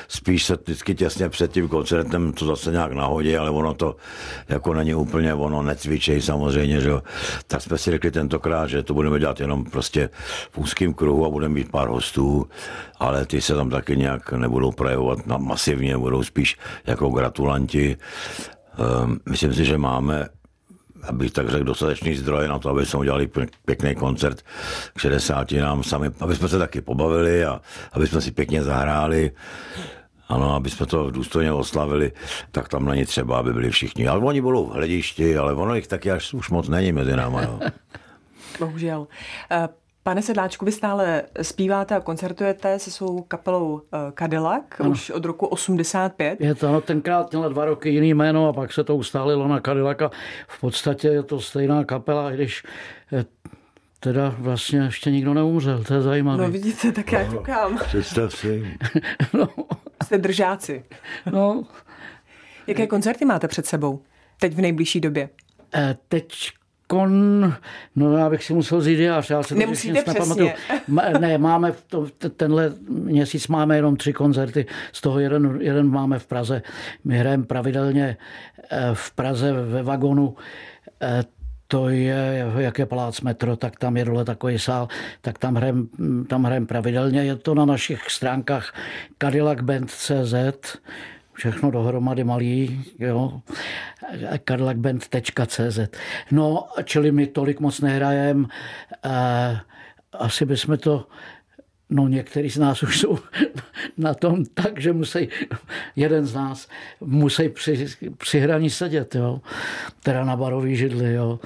Spíš 0.08 0.44
se 0.44 0.56
vždycky 0.56 0.94
těsně 0.94 1.28
před 1.28 1.52
tím 1.52 1.68
koncertem 1.68 2.32
to 2.32 2.46
zase 2.46 2.70
nějak 2.70 2.92
nahodí, 2.92 3.36
ale 3.36 3.50
ono 3.50 3.74
to 3.74 3.96
jako 4.48 4.74
není 4.74 4.94
úplně, 4.94 5.34
ono 5.34 5.62
necvičej 5.62 6.22
samozřejmě, 6.22 6.80
že 6.80 6.88
jo. 6.88 7.02
Tak 7.46 7.62
jsme 7.62 7.78
si 7.78 7.90
řekli 7.90 8.10
tentokrát, 8.10 8.66
že 8.66 8.82
to 8.82 8.94
budeme 8.94 9.18
dělat 9.18 9.40
jenom 9.40 9.64
prostě 9.64 10.10
v 10.50 10.58
úzkém 10.58 10.94
kruhu 10.94 11.26
a 11.26 11.30
budeme 11.30 11.54
mít 11.54 11.70
pár 11.70 11.88
hostů, 11.88 12.46
ale 12.98 13.26
ty 13.26 13.40
se 13.40 13.54
tam 13.54 13.70
taky 13.70 13.96
nějak 13.96 14.32
nebudou 14.32 14.72
projevovat 14.78 15.26
masivně, 15.26 15.98
budou 15.98 16.22
spíš 16.22 16.56
jako 16.86 17.08
gratulanti. 17.08 17.96
Ehm, 18.78 19.18
myslím 19.26 19.54
si, 19.54 19.64
že 19.64 19.78
máme 19.78 20.28
abych 21.08 21.32
tak 21.32 21.48
řekl, 21.48 21.64
dostatečný 21.64 22.16
zdroje 22.16 22.48
na 22.48 22.58
to, 22.58 22.70
aby 22.70 22.86
jsme 22.86 22.98
udělali 22.98 23.30
pěkný 23.64 23.94
koncert 23.94 24.42
k 24.94 25.00
60 25.00 25.52
nám 25.52 25.82
sami, 25.82 26.10
aby 26.20 26.36
jsme 26.36 26.48
se 26.48 26.58
taky 26.58 26.80
pobavili 26.80 27.44
a 27.44 27.60
aby 27.92 28.06
jsme 28.06 28.20
si 28.20 28.30
pěkně 28.30 28.62
zahráli. 28.62 29.30
Ano, 30.28 30.54
aby 30.54 30.70
jsme 30.70 30.86
to 30.86 31.10
důstojně 31.10 31.52
oslavili, 31.52 32.12
tak 32.52 32.68
tam 32.68 32.84
není 32.84 33.04
třeba, 33.04 33.38
aby 33.38 33.52
byli 33.52 33.70
všichni. 33.70 34.08
Ale 34.08 34.20
oni 34.20 34.40
budou 34.40 34.66
v 34.66 34.72
hledišti, 34.72 35.38
ale 35.38 35.54
ono 35.54 35.74
jich 35.74 35.86
taky 35.86 36.10
až 36.10 36.34
už 36.34 36.50
moc 36.50 36.68
není 36.68 36.92
mezi 36.92 37.16
náma. 37.16 37.40
Bohužel. 38.58 39.06
Eh, 39.50 39.68
Pane 40.08 40.22
Sedláčku, 40.22 40.64
vy 40.64 40.72
stále 40.72 41.22
zpíváte 41.42 41.96
a 41.96 42.00
koncertujete 42.00 42.78
se 42.78 42.90
svou 42.90 43.22
kapelou 43.22 43.82
eh, 43.92 44.12
Cadillac 44.18 44.64
ano. 44.80 44.90
už 44.90 45.10
od 45.10 45.24
roku 45.24 45.46
85. 45.46 46.40
Je 46.40 46.54
to, 46.54 46.72
no, 46.72 46.80
tenkrát 46.80 47.32
měla 47.32 47.48
dva 47.48 47.64
roky 47.64 47.90
jiný 47.90 48.14
jméno 48.14 48.48
a 48.48 48.52
pak 48.52 48.72
se 48.72 48.84
to 48.84 48.96
ustálilo 48.96 49.48
na 49.48 49.60
Cadillac 49.60 50.00
a 50.02 50.10
v 50.48 50.60
podstatě 50.60 51.08
je 51.08 51.22
to 51.22 51.40
stejná 51.40 51.84
kapela, 51.84 52.32
i 52.32 52.34
když 52.34 52.62
eh, 53.12 53.24
teda 54.00 54.34
vlastně 54.38 54.78
ještě 54.78 55.10
nikdo 55.10 55.34
neumřel, 55.34 55.84
to 55.84 55.94
je 55.94 56.02
zajímavé. 56.02 56.42
No 56.42 56.50
vidíte, 56.50 56.92
tak 56.92 57.12
já 57.12 57.24
koukám. 57.24 57.78
Představ 57.78 58.36
si. 58.36 58.78
no. 59.32 59.48
Jste 60.04 60.18
držáci. 60.18 60.84
No. 61.32 61.64
Jaké 62.66 62.86
koncerty 62.86 63.24
máte 63.24 63.48
před 63.48 63.66
sebou? 63.66 64.02
Teď 64.40 64.54
v 64.54 64.60
nejbližší 64.60 65.00
době? 65.00 65.28
Eh, 65.74 65.96
teď 66.08 66.50
kon, 66.88 67.54
no 67.96 68.16
já 68.16 68.30
bych 68.30 68.44
si 68.44 68.54
musel 68.54 68.82
říct 68.82 68.98
já 68.98 69.22
se 69.22 69.34
to 69.48 69.54
Nemusíte 69.54 70.02
přesně. 70.02 70.54
Ne, 71.20 71.38
máme, 71.38 71.72
to, 71.86 72.06
tenhle 72.36 72.72
měsíc 72.88 73.48
máme 73.48 73.76
jenom 73.76 73.96
tři 73.96 74.12
koncerty, 74.12 74.66
z 74.92 75.00
toho 75.00 75.18
jeden, 75.18 75.58
jeden 75.60 75.90
máme 75.90 76.18
v 76.18 76.26
Praze. 76.26 76.62
My 77.04 77.18
hrajeme 77.18 77.44
pravidelně 77.44 78.16
eh, 78.70 78.90
v 78.92 79.10
Praze 79.10 79.52
ve 79.52 79.82
vagonu, 79.82 80.36
eh, 81.02 81.24
to 81.68 81.88
je, 81.88 82.46
jak 82.58 82.78
je 82.78 82.86
palác 82.86 83.20
metro, 83.20 83.56
tak 83.56 83.76
tam 83.76 83.96
je 83.96 84.04
dole 84.04 84.24
takový 84.24 84.58
sál, 84.58 84.88
tak 85.20 85.38
tam 85.38 85.54
hrajeme 85.54 85.82
tam 86.28 86.44
hrajem 86.44 86.66
pravidelně. 86.66 87.24
Je 87.24 87.36
to 87.36 87.54
na 87.54 87.64
našich 87.64 88.10
stránkách 88.10 88.74
cadillacband.cz, 89.18 90.34
všechno 91.38 91.70
dohromady 91.70 92.24
malý, 92.24 92.84
jo, 92.98 93.40
cadillacband.cz. 94.48 95.78
No, 96.30 96.68
čili 96.84 97.12
my 97.12 97.26
tolik 97.26 97.60
moc 97.60 97.80
nehrajem, 97.80 98.46
eh, 99.04 99.60
asi 100.12 100.44
bychom 100.44 100.78
to 100.78 101.06
No 101.90 102.08
některý 102.08 102.50
z 102.50 102.58
nás 102.58 102.82
už 102.82 103.00
jsou 103.00 103.18
na 103.98 104.14
tom 104.14 104.44
tak, 104.44 104.80
že 104.80 104.92
musí, 104.92 105.28
jeden 105.96 106.26
z 106.26 106.34
nás 106.34 106.68
musí 107.00 107.48
při, 107.48 107.86
při 108.18 108.40
hraní 108.40 108.70
sedět, 108.70 109.14
jo. 109.14 109.40
Teda 110.02 110.24
na 110.24 110.36
barový 110.36 110.76
židli, 110.76 111.12
jo. 111.12 111.40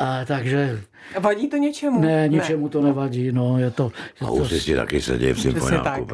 A, 0.00 0.24
takže... 0.24 0.80
Vadí 1.18 1.48
to 1.48 1.56
něčemu? 1.56 2.00
Ne, 2.00 2.28
ničemu 2.28 2.64
ne. 2.64 2.70
to 2.70 2.82
nevadí, 2.82 3.32
no, 3.32 3.58
je 3.58 3.70
to... 3.70 3.92
Je 4.20 4.26
a 4.26 4.30
už 4.30 4.48
to... 4.48 4.54
si 4.54 4.76
taky 4.76 5.02
sedí 5.02 5.32
v 5.32 5.40
symfoniáku, 5.40 6.06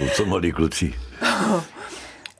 Jsou 0.00 0.16
to 0.16 0.26
mladí 0.26 0.52
kluci. 0.52 0.94
Uh, 1.22 1.60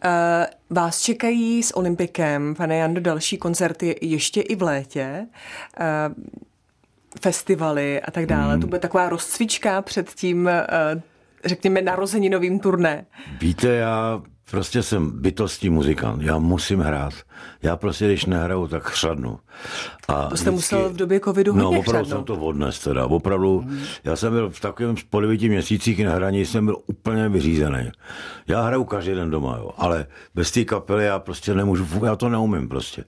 vás 0.71 1.00
čekají 1.00 1.62
s 1.62 1.76
Olympikem, 1.76 2.55
pane 2.55 2.76
Jando, 2.76 3.00
další 3.00 3.38
koncerty 3.38 3.97
ještě 4.00 4.40
i 4.40 4.57
v 4.57 4.62
létě. 4.62 5.26
Uh, 5.81 6.25
festivaly 7.21 8.00
a 8.00 8.11
tak 8.11 8.26
dále. 8.26 8.52
Hmm. 8.52 8.61
To 8.61 8.67
bude 8.67 8.79
taková 8.79 9.09
rozcvička 9.09 9.83
před 9.83 10.11
tím, 10.11 10.49
eh, 10.49 10.67
řekněme, 11.45 11.83
narozeninovým 11.83 12.61
turné. 12.61 13.07
Víte, 13.40 13.69
já 13.69 14.23
Prostě 14.50 14.83
jsem 14.83 15.11
bytostní 15.21 15.71
muzikant, 15.71 16.23
já 16.23 16.38
musím 16.38 16.80
hrát. 16.80 17.14
Já 17.62 17.76
prostě, 17.76 18.07
když 18.07 18.25
nehraju, 18.26 18.66
tak 18.66 18.83
chřadnu. 18.83 19.38
A 20.09 20.28
to 20.28 20.37
jste 20.37 20.50
vždycky, 20.50 20.75
musel 20.75 20.88
v 20.90 20.97
době 20.97 21.21
covidu 21.21 21.57
No, 21.57 21.69
opravdu 21.69 21.83
chřadnout. 21.83 22.09
jsem 22.09 22.25
to 22.25 22.35
odnes 22.37 22.78
teda. 22.78 23.07
Opravdu, 23.07 23.59
hmm. 23.61 23.83
já 24.04 24.16
jsem 24.16 24.33
byl 24.33 24.50
v 24.50 24.61
takovém 24.61 24.95
po 25.11 25.21
devíti 25.21 25.49
měsících 25.49 26.04
na 26.04 26.14
hraní, 26.14 26.47
jsem 26.47 26.64
byl 26.64 26.76
úplně 26.87 27.28
vyřízený. 27.28 27.90
Já 28.47 28.62
hraju 28.62 28.85
každý 28.85 29.14
den 29.14 29.30
doma, 29.30 29.57
jo, 29.57 29.71
ale 29.76 30.07
bez 30.35 30.50
té 30.50 30.64
kapely 30.64 31.04
já 31.04 31.19
prostě 31.19 31.54
nemůžu, 31.54 32.04
já 32.04 32.16
to 32.16 32.28
neumím 32.28 32.69
prostě. 32.69 33.04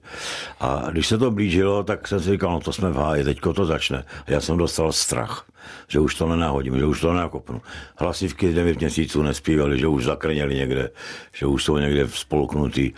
A 0.59 0.83
když 0.91 1.07
se 1.07 1.17
to 1.17 1.31
blížilo, 1.31 1.83
tak 1.83 2.07
jsem 2.07 2.19
si 2.19 2.31
říkal, 2.31 2.51
no 2.51 2.59
to 2.59 2.73
jsme 2.73 2.91
v 2.91 2.95
háji, 2.95 3.23
teďko 3.23 3.53
to 3.53 3.65
začne. 3.65 4.03
A 4.27 4.31
já 4.31 4.39
jsem 4.41 4.57
dostal 4.57 4.91
strach 4.91 5.45
že 5.87 5.99
už 5.99 6.15
to 6.15 6.27
nenahodím, 6.27 6.77
že 6.77 6.85
už 6.85 7.01
to 7.01 7.13
nenakopnu. 7.13 7.61
Hlasivky 7.97 8.53
9 8.53 8.79
měsíců 8.79 9.23
nespívali, 9.23 9.79
že 9.79 9.87
už 9.87 10.03
zakrněli 10.03 10.55
někde, 10.55 10.89
že 11.33 11.45
už 11.45 11.63
jsou 11.63 11.77
někde 11.77 12.07
spolknutý. 12.07 12.91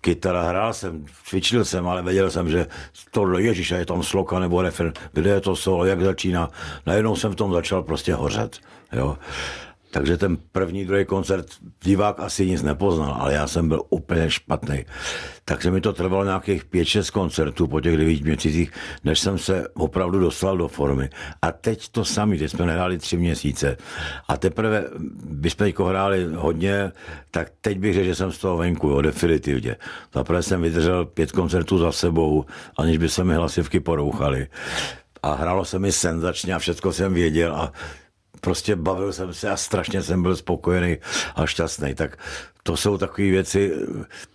Kytara 0.00 0.42
hrál 0.42 0.72
jsem, 0.72 1.04
cvičil 1.24 1.64
jsem, 1.64 1.88
ale 1.88 2.02
věděl 2.02 2.30
jsem, 2.30 2.48
že 2.48 2.66
tohle 3.10 3.42
Ježíš, 3.42 3.70
je 3.70 3.86
tam 3.86 4.02
sloka 4.02 4.38
nebo 4.38 4.62
refren, 4.62 4.92
kde 5.12 5.30
je 5.30 5.40
to 5.40 5.56
solo, 5.56 5.84
jak 5.84 6.02
začíná. 6.02 6.50
Najednou 6.86 7.16
jsem 7.16 7.32
v 7.32 7.36
tom 7.36 7.52
začal 7.52 7.82
prostě 7.82 8.14
hořet. 8.14 8.58
Jo. 8.92 9.16
Takže 9.94 10.16
ten 10.16 10.36
první, 10.52 10.84
druhý 10.84 11.04
koncert 11.04 11.46
divák 11.84 12.20
asi 12.20 12.46
nic 12.46 12.62
nepoznal, 12.62 13.16
ale 13.20 13.34
já 13.34 13.46
jsem 13.46 13.68
byl 13.68 13.82
úplně 13.90 14.30
špatný. 14.30 14.84
Takže 15.44 15.70
mi 15.70 15.80
to 15.80 15.92
trvalo 15.92 16.24
nějakých 16.24 16.66
5-6 16.66 17.12
koncertů 17.12 17.66
po 17.66 17.80
těch 17.80 17.96
9 17.96 18.20
měsících, 18.20 18.72
než 19.04 19.20
jsem 19.20 19.38
se 19.38 19.68
opravdu 19.74 20.18
dostal 20.18 20.58
do 20.58 20.68
formy. 20.68 21.10
A 21.42 21.52
teď 21.52 21.88
to 21.88 22.04
sami, 22.04 22.38
teď 22.38 22.50
jsme 22.50 22.66
nehráli 22.66 22.98
tři 22.98 23.16
měsíce. 23.16 23.76
A 24.28 24.36
teprve 24.36 24.84
bychom 25.24 25.66
teďko 25.66 25.84
hráli 25.84 26.26
hodně, 26.34 26.92
tak 27.30 27.52
teď 27.60 27.78
bych 27.78 27.94
řekl, 27.94 28.06
že 28.06 28.14
jsem 28.14 28.32
z 28.32 28.38
toho 28.38 28.56
venku, 28.56 28.88
jo, 28.88 29.00
definitivně. 29.00 29.76
Zaprvé 30.14 30.42
jsem 30.42 30.62
vydržel 30.62 31.04
pět 31.04 31.32
koncertů 31.32 31.78
za 31.78 31.92
sebou, 31.92 32.44
aniž 32.78 32.98
by 32.98 33.08
se 33.08 33.24
mi 33.24 33.34
hlasivky 33.34 33.80
porouchaly. 33.80 34.46
A 35.22 35.34
hrálo 35.34 35.64
se 35.64 35.78
mi 35.78 35.92
senzačně 35.92 36.54
a 36.54 36.58
všechno 36.58 36.92
jsem 36.92 37.14
věděl 37.14 37.56
a 37.56 37.72
prostě 38.44 38.76
bavil 38.76 39.12
jsem 39.12 39.34
se 39.34 39.50
a 39.50 39.56
strašně 39.56 40.02
jsem 40.02 40.22
byl 40.22 40.36
spokojený 40.36 40.96
a 41.36 41.46
šťastný. 41.46 41.94
Tak 41.94 42.18
to 42.66 42.76
jsou 42.76 42.98
takové 42.98 43.28
věci, 43.28 43.72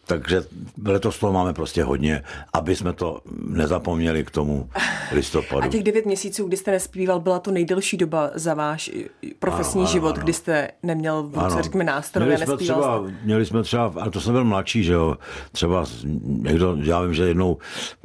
takže 0.06 0.44
letos 0.86 1.20
toho 1.20 1.34
máme 1.34 1.54
prostě 1.54 1.84
hodně, 1.84 2.24
aby 2.54 2.76
jsme 2.76 2.94
to 2.94 3.22
nezapomněli 3.48 4.24
k 4.24 4.32
tomu 4.32 4.70
listopadu. 5.12 5.64
A 5.64 5.68
těch 5.68 5.84
devět 5.84 6.06
měsíců, 6.06 6.48
kdy 6.48 6.58
jste 6.58 6.72
nespíval, 6.72 7.20
byla 7.20 7.40
to 7.40 7.52
nejdelší 7.52 7.98
doba 7.98 8.32
za 8.36 8.54
váš 8.54 8.92
profesní 9.40 9.82
ano, 9.82 9.92
život, 9.92 10.16
ano. 10.16 10.24
kdy 10.24 10.34
jste 10.34 10.68
neměl 10.84 11.24
v 11.24 11.44
ruce, 11.44 11.64
řekněme, 11.64 11.84
nástroje 11.84 12.28
měli 12.28 12.46
jsme 12.46 12.58
třeba, 12.58 13.04
jste. 13.04 13.16
Měli 13.24 13.46
jsme 13.46 13.64
třeba, 13.64 13.94
ale 14.02 14.12
to 14.12 14.22
jsem 14.22 14.34
byl 14.34 14.44
mladší, 14.44 14.84
že 14.84 14.94
jo, 14.94 15.18
třeba 15.52 15.86
někdo, 16.26 16.78
já 16.82 17.02
vím, 17.02 17.14
že 17.14 17.28
jednou 17.28 17.58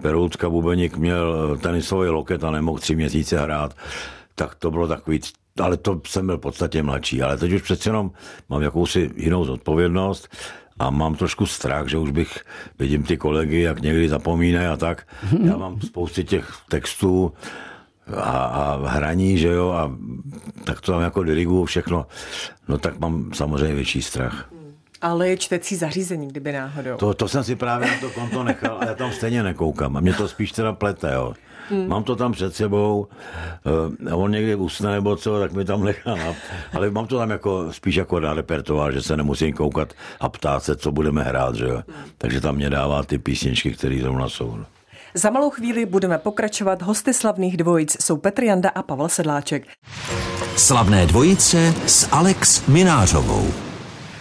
Peroutka 0.03 0.51
Bubeník 0.51 0.97
měl 0.97 1.59
tenisový 1.63 2.09
loket 2.09 2.45
a 2.45 2.51
nemohl 2.51 2.79
tři 2.79 2.97
měsíce 2.97 3.41
hrát, 3.41 3.77
tak 4.35 4.55
to 4.55 4.71
bylo 4.71 4.89
takový 4.89 5.21
ale 5.61 5.77
to 5.77 6.01
jsem 6.07 6.27
byl 6.27 6.37
v 6.37 6.41
podstatě 6.41 6.83
mladší, 6.83 7.23
ale 7.23 7.37
teď 7.37 7.53
už 7.53 7.63
přece 7.63 7.89
jenom 7.89 8.11
mám 8.49 8.63
jakousi 8.63 9.11
jinou 9.17 9.45
zodpovědnost 9.45 10.29
a 10.79 10.91
mám 10.91 11.15
trošku 11.15 11.47
strach, 11.47 11.89
že 11.89 11.99
už 11.99 12.11
bych, 12.11 12.39
vidím 12.79 13.03
ty 13.03 13.17
kolegy, 13.17 13.61
jak 13.61 13.83
někdy 13.83 14.09
zapomínají 14.09 14.67
a 14.67 14.77
tak. 14.77 15.07
Já 15.45 15.57
mám 15.57 15.81
spousty 15.81 16.25
těch 16.25 16.53
textů 16.69 17.33
a, 18.17 18.45
a 18.45 18.89
hraní, 18.89 19.39
že 19.39 19.49
jo, 19.49 19.71
a 19.71 19.97
tak 20.65 20.81
to 20.81 20.93
tam 20.93 21.03
jako 21.03 21.23
diriguju 21.23 21.65
všechno. 21.65 22.07
No 22.69 22.79
tak 22.79 22.99
mám 22.99 23.31
samozřejmě 23.35 23.75
větší 23.75 24.03
strach. 24.03 24.49
Ale 25.01 25.29
je 25.29 25.37
čtecí 25.37 25.77
zařízení, 25.77 26.29
kdyby 26.29 26.53
náhodou. 26.53 26.97
To, 26.97 27.15
to 27.15 27.29
jsem 27.29 27.45
si 27.45 27.57
právě 27.57 27.89
na 27.89 27.99
to 28.01 28.11
konto 28.11 28.45
nechal 28.45 28.79
a 28.81 28.85
já 28.87 28.95
tam 28.95 29.13
stejně 29.13 29.43
nekoukám. 29.43 29.97
A 29.97 30.01
mě 30.01 30.13
to 30.15 30.29
spíš 30.29 30.53
teda 30.53 30.73
plete, 30.73 31.13
jo. 31.15 31.35
Hmm. 31.71 31.89
Mám 31.89 32.05
to 32.05 32.17
tam 32.17 32.33
před 32.33 32.55
sebou, 32.55 33.07
uh, 34.07 34.23
on 34.23 34.31
někdy 34.31 34.55
usne 34.55 34.93
nebo 34.93 35.17
co, 35.17 35.41
tak 35.41 35.53
mi 35.53 35.65
tam 35.65 35.85
nechá. 35.85 36.15
Na, 36.15 36.35
ale 36.73 36.91
mám 36.91 37.07
to 37.07 37.19
tam 37.19 37.31
jako, 37.31 37.73
spíš 37.73 37.95
jako 37.95 38.21
na 38.21 38.35
repertoár, 38.35 38.93
že 38.93 39.03
se 39.03 39.17
nemusím 39.17 39.53
koukat 39.53 39.93
a 40.21 40.29
ptát 40.29 40.65
se, 40.65 40.77
co 40.77 40.93
budeme 40.93 41.23
hrát. 41.23 41.55
Že? 41.55 41.69
Hmm. 41.69 41.85
Takže 42.19 42.41
tam 42.41 42.57
mě 42.57 42.71
dává 42.71 43.03
ty 43.03 43.19
písničky, 43.19 43.73
které 43.73 43.99
zrovna 44.01 44.29
jsou. 44.29 44.57
No. 44.57 44.65
Za 45.17 45.31
malou 45.31 45.51
chvíli 45.51 45.87
budeme 45.87 46.19
pokračovat. 46.19 46.83
Hosty 46.83 47.15
slavných 47.15 47.57
dvojic 47.57 47.97
jsou 48.01 48.17
Petr 48.17 48.45
Janda 48.45 48.69
a 48.69 48.83
Pavel 48.83 49.09
Sedláček. 49.09 49.67
Slavné 50.57 51.07
dvojice 51.07 51.75
s 51.87 52.09
Alex 52.13 52.67
Minářovou. 52.67 53.47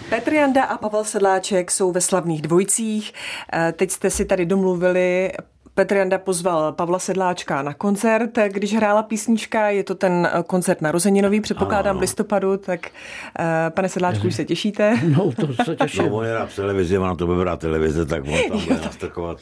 Petr 0.08 0.32
Janda 0.32 0.64
a 0.64 0.78
Pavel 0.78 1.04
Sedláček 1.04 1.70
jsou 1.70 1.92
ve 1.92 2.00
slavných 2.00 2.42
dvojicích. 2.42 3.12
Eh, 3.52 3.72
teď 3.72 3.90
jste 3.90 4.10
si 4.10 4.24
tady 4.24 4.46
domluvili 4.46 5.32
Petr 5.74 5.96
Janda 5.96 6.18
pozval 6.18 6.72
Pavla 6.72 6.98
Sedláčka 6.98 7.62
na 7.62 7.74
koncert, 7.74 8.30
když 8.48 8.74
hrála 8.74 9.02
písnička, 9.02 9.68
je 9.68 9.84
to 9.84 9.94
ten 9.94 10.30
koncert 10.46 10.80
narozeninový, 10.80 11.40
předpokládám 11.40 11.96
v 11.96 12.00
listopadu, 12.00 12.56
tak 12.56 12.80
uh, 12.86 13.44
pane 13.70 13.88
Sedláčku, 13.88 14.26
už 14.26 14.34
se 14.34 14.44
těšíte? 14.44 15.00
No, 15.16 15.32
to 15.32 15.64
se 15.64 15.76
těším. 15.82 16.06
No, 16.06 16.14
on 16.14 16.24
je 16.24 16.38
v 16.46 16.56
televizi, 16.56 16.98
má 16.98 17.06
na 17.06 17.14
to 17.14 17.26
vybrá 17.26 17.56
televize, 17.56 18.06
tak 18.06 18.24
on 18.24 18.38
tam 18.48 18.60
bude 18.64 18.80
nastrkovat. 18.84 19.38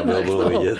Aby 0.00 0.12
ho 0.12 0.22
bylo 0.22 0.48
vidět. 0.48 0.78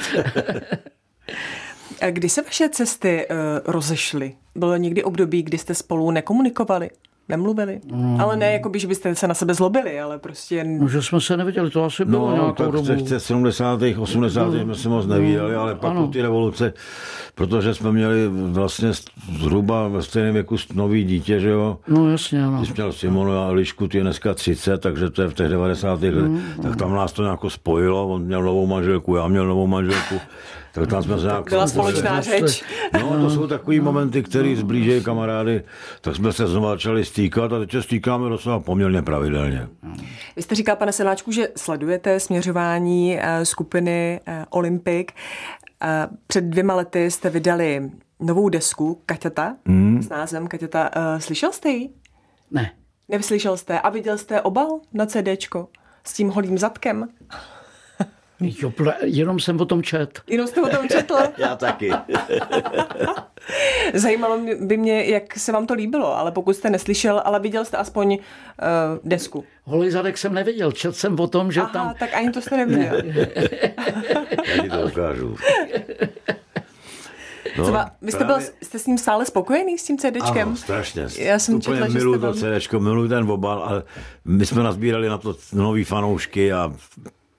Kdy 2.11 2.29
se 2.29 2.43
vaše 2.43 2.69
cesty 2.69 3.27
uh, 3.31 3.37
rozešly? 3.65 4.35
Bylo 4.55 4.77
někdy 4.77 5.05
období, 5.05 5.43
kdy 5.43 5.59
jste 5.59 5.75
spolu 5.75 6.11
nekomunikovali? 6.11 6.91
Nemluvili? 7.29 7.81
Mm. 7.93 8.21
Ale 8.21 8.37
ne, 8.37 8.53
jako 8.53 8.69
by, 8.69 8.79
že 8.79 8.87
byste 8.89 9.15
se 9.15 9.29
na 9.29 9.35
sebe 9.35 9.55
zlobili, 9.55 10.01
ale 10.01 10.19
prostě... 10.19 10.65
No, 10.65 10.89
že 10.89 11.03
jsme 11.03 11.21
se 11.21 11.37
neviděli, 11.37 11.71
to 11.71 11.85
asi 11.85 12.05
bylo 12.05 12.27
No, 12.31 12.33
nějakou 12.37 12.53
tak 12.53 12.71
dobu. 12.71 12.85
v 12.95 13.03
těch 13.03 13.23
70. 13.23 13.81
80. 13.99 14.45
No. 14.45 14.53
jsme 14.61 14.75
se 14.75 14.89
moc 14.89 15.07
nevídali, 15.07 15.55
ale 15.55 15.75
pak 15.75 15.91
Ano. 15.91 16.07
po 16.07 16.13
ty 16.13 16.23
revoluce, 16.23 16.73
protože 17.35 17.75
jsme 17.75 17.93
měli 17.93 18.29
vlastně 18.29 18.91
zhruba 19.39 19.89
ve 19.89 20.03
stejném 20.03 20.35
věku 20.35 20.57
nový 20.75 21.05
dítě, 21.05 21.41
že 21.41 21.49
jo? 21.51 21.79
No 21.89 22.11
jasně, 22.11 22.45
ano. 22.47 22.61
Ty 22.61 22.67
jsi 22.67 22.73
měl 22.73 22.93
Simonu 22.93 23.33
a 23.33 23.49
Elišku, 23.49 23.89
ty 23.89 23.99
je 23.99 24.03
dneska 24.03 24.35
30, 24.35 24.79
takže 24.79 25.11
to 25.11 25.23
je 25.23 25.29
v 25.29 25.35
těch 25.35 25.49
90. 25.49 26.03
letech. 26.03 26.23
Mm, 26.23 26.43
Tak 26.63 26.77
tam 26.77 26.93
nás 26.95 27.13
to 27.13 27.23
nějak 27.23 27.41
spojilo, 27.49 28.09
on 28.09 28.23
měl 28.23 28.43
novou 28.43 28.67
manželku, 28.67 29.17
já 29.17 29.29
měl 29.29 29.47
novou 29.47 29.67
manželku. 29.67 30.15
Tak 30.75 30.89
tam 30.91 31.03
jsme 31.03 31.19
se 31.19 31.27
nějak... 31.27 31.49
Byla 31.51 31.67
společná 31.67 32.21
řeč. 32.21 32.65
No, 32.93 33.21
to 33.21 33.31
jsou 33.31 33.47
takový 33.47 33.81
momenty, 33.81 34.23
které 34.23 34.57
zblížejí 34.57 35.05
kamarády. 35.05 35.63
Tak 36.01 36.17
jsme 36.17 36.33
se 36.33 36.47
znovu 36.47 36.67
začali 36.67 37.05
stýkat 37.05 37.53
a 37.53 37.59
teď 37.59 37.71
se 37.71 37.83
stýkáme 37.83 38.29
docela 38.29 38.61
poměrně 38.61 39.03
pravidelně. 39.03 39.69
Vy 40.37 40.43
jste 40.43 40.55
říkal, 40.55 40.77
pane 40.77 40.93
Sedláčku, 40.93 41.33
že 41.33 41.49
sledujete 41.57 42.21
směřování 42.21 43.19
eh, 43.21 43.45
skupiny 43.45 44.21
eh, 44.27 44.45
Olympic. 44.51 45.07
Eh, 45.83 46.09
Před 46.27 46.45
dvěma 46.45 46.75
lety 46.75 47.11
jste 47.11 47.31
vydali 47.31 47.91
novou 48.21 48.49
desku 48.49 49.01
Kaťata 49.07 49.57
Hmm. 49.67 50.03
s 50.03 50.09
názvem 50.09 50.47
Kaťata. 50.47 50.91
Slyšel 51.19 51.53
jste 51.53 51.69
ji? 51.69 51.91
Ne. 52.51 52.73
Nevyslyšel 53.09 53.57
jste? 53.57 53.81
A 53.81 53.91
viděl 53.91 54.19
jste 54.19 54.41
obal 54.41 54.69
na 54.93 55.07
CDčko 55.07 55.69
s 56.07 56.13
tím 56.13 56.29
holým 56.29 56.59
zadkem? 56.59 57.09
Jo, 58.43 58.71
pl- 58.71 58.95
jenom 59.03 59.41
jsem 59.41 59.61
o 59.61 59.65
tom 59.65 59.83
čet. 59.83 60.21
Jenom 60.27 60.47
jste 60.47 60.63
o 60.63 60.69
tom 60.69 60.89
četl? 60.89 61.15
Já 61.39 61.57
taky. 61.57 61.91
Zajímalo 63.95 64.39
by 64.61 64.77
mě, 64.77 65.05
jak 65.05 65.39
se 65.39 65.53
vám 65.53 65.67
to 65.67 65.75
líbilo, 65.75 66.19
ale 66.19 66.33
pokud 66.33 66.57
jste 66.57 66.71
neslyšel, 66.71 67.23
ale 67.25 67.41
viděl 67.41 67.65
jste 67.65 67.77
aspoň 67.77 68.13
uh, 68.13 68.19
desku. 69.05 69.45
Holý 69.65 69.91
zadek 69.91 70.19
jsem 70.19 70.35
neviděl, 70.35 70.73
čet 70.73 70.97
jsem 70.97 71.21
o 71.21 71.27
tom, 71.27 71.53
že 71.53 71.61
Aha, 71.61 71.71
tam... 71.73 71.95
tak 71.99 72.15
ani 72.15 72.31
to 72.31 72.41
jste 72.41 72.57
neviděl. 72.57 73.03
Já 74.57 74.63
ti 74.63 74.69
to 74.71 74.81
ukážu. 74.87 75.37
No, 77.59 77.65
Třeba, 77.65 77.91
vy 78.03 78.13
jste, 78.13 78.25
byl, 78.25 78.35
právě- 78.35 78.53
jste 78.63 78.79
s 78.79 78.87
ním 78.87 78.99
stále 78.99 79.27
spokojený, 79.27 79.79
s 79.79 79.85
tím 79.85 79.99
CDčkem? 79.99 80.49
Ano, 80.49 80.57
strašně. 80.57 81.07
Já 81.19 81.39
jsem 81.39 81.55
Úplně 81.55 81.77
četla, 81.77 81.91
jste 81.91 82.01
to 82.01 82.19
velmi- 82.19 82.41
CDčko, 82.41 82.81
miluju 82.81 83.09
ten 83.09 83.31
obal, 83.31 83.63
ale 83.63 83.83
my 84.25 84.47
jsme 84.47 84.63
nazbírali 84.63 85.09
na 85.09 85.19
to 85.19 85.37
nový 85.53 85.85
fanoušky 85.85 86.53
a 86.53 86.73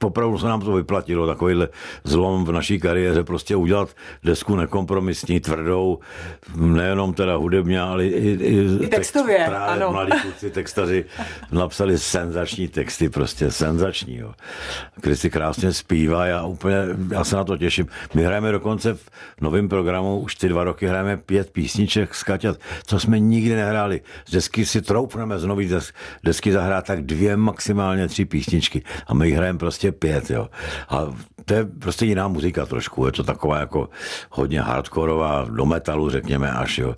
opravdu 0.03 0.37
se 0.37 0.47
nám 0.47 0.61
to 0.61 0.73
vyplatilo, 0.73 1.27
takovýhle 1.27 1.69
zlom 2.03 2.45
v 2.45 2.51
naší 2.51 2.79
kariéře, 2.79 3.23
prostě 3.23 3.55
udělat 3.55 3.89
desku 4.23 4.55
nekompromisní, 4.55 5.39
tvrdou, 5.39 5.99
nejenom 6.55 7.13
teda 7.13 7.35
hudebně, 7.35 7.81
ale 7.81 8.05
i, 8.05 8.09
i, 8.09 8.83
I 8.83 8.87
textově, 8.87 9.37
text, 9.37 9.49
právě 9.49 9.83
ano. 9.83 9.91
mladí 9.91 10.11
kluci, 10.21 10.51
textaři 10.51 11.05
napsali 11.51 11.97
senzační 11.97 12.67
texty, 12.67 13.09
prostě 13.09 13.51
senzační. 13.51 14.17
Jo. 14.17 14.33
Krysy 15.01 15.29
krásně 15.29 15.73
zpívá, 15.73 16.25
já 16.25 16.43
úplně, 16.43 16.75
já 17.11 17.23
se 17.23 17.35
na 17.35 17.43
to 17.43 17.57
těším. 17.57 17.87
My 18.13 18.23
hrajeme 18.23 18.51
dokonce 18.51 18.93
v 18.93 19.09
novém 19.41 19.69
programu, 19.69 20.19
už 20.19 20.35
ty 20.35 20.49
dva 20.49 20.63
roky 20.63 20.87
hrajeme 20.87 21.17
pět 21.17 21.51
písniček 21.51 22.15
z 22.15 22.23
Kaťat, 22.23 22.57
co 22.85 22.99
jsme 22.99 23.19
nikdy 23.19 23.55
nehráli. 23.55 24.01
Z 24.25 24.31
desky 24.31 24.65
si 24.65 24.81
troufneme 24.81 25.39
z 25.39 25.45
nový 25.45 25.67
des, 25.67 25.93
desky 26.23 26.51
zahrát 26.51 26.85
tak 26.85 27.01
dvě, 27.01 27.37
maximálně 27.37 28.07
tři 28.07 28.25
písničky 28.25 28.83
a 29.07 29.13
my 29.13 29.31
hrajeme 29.31 29.59
prostě 29.59 29.91
pět, 29.93 30.29
jo. 30.29 30.49
A 30.89 31.15
to 31.45 31.53
je 31.53 31.65
prostě 31.65 32.05
jiná 32.05 32.27
muzika 32.27 32.65
trošku, 32.65 33.05
je 33.05 33.11
to 33.11 33.23
taková 33.23 33.59
jako 33.59 33.89
hodně 34.29 34.61
hardkorová, 34.61 35.45
do 35.49 35.65
metalu 35.65 36.09
řekněme 36.09 36.51
až, 36.51 36.77
jo. 36.77 36.95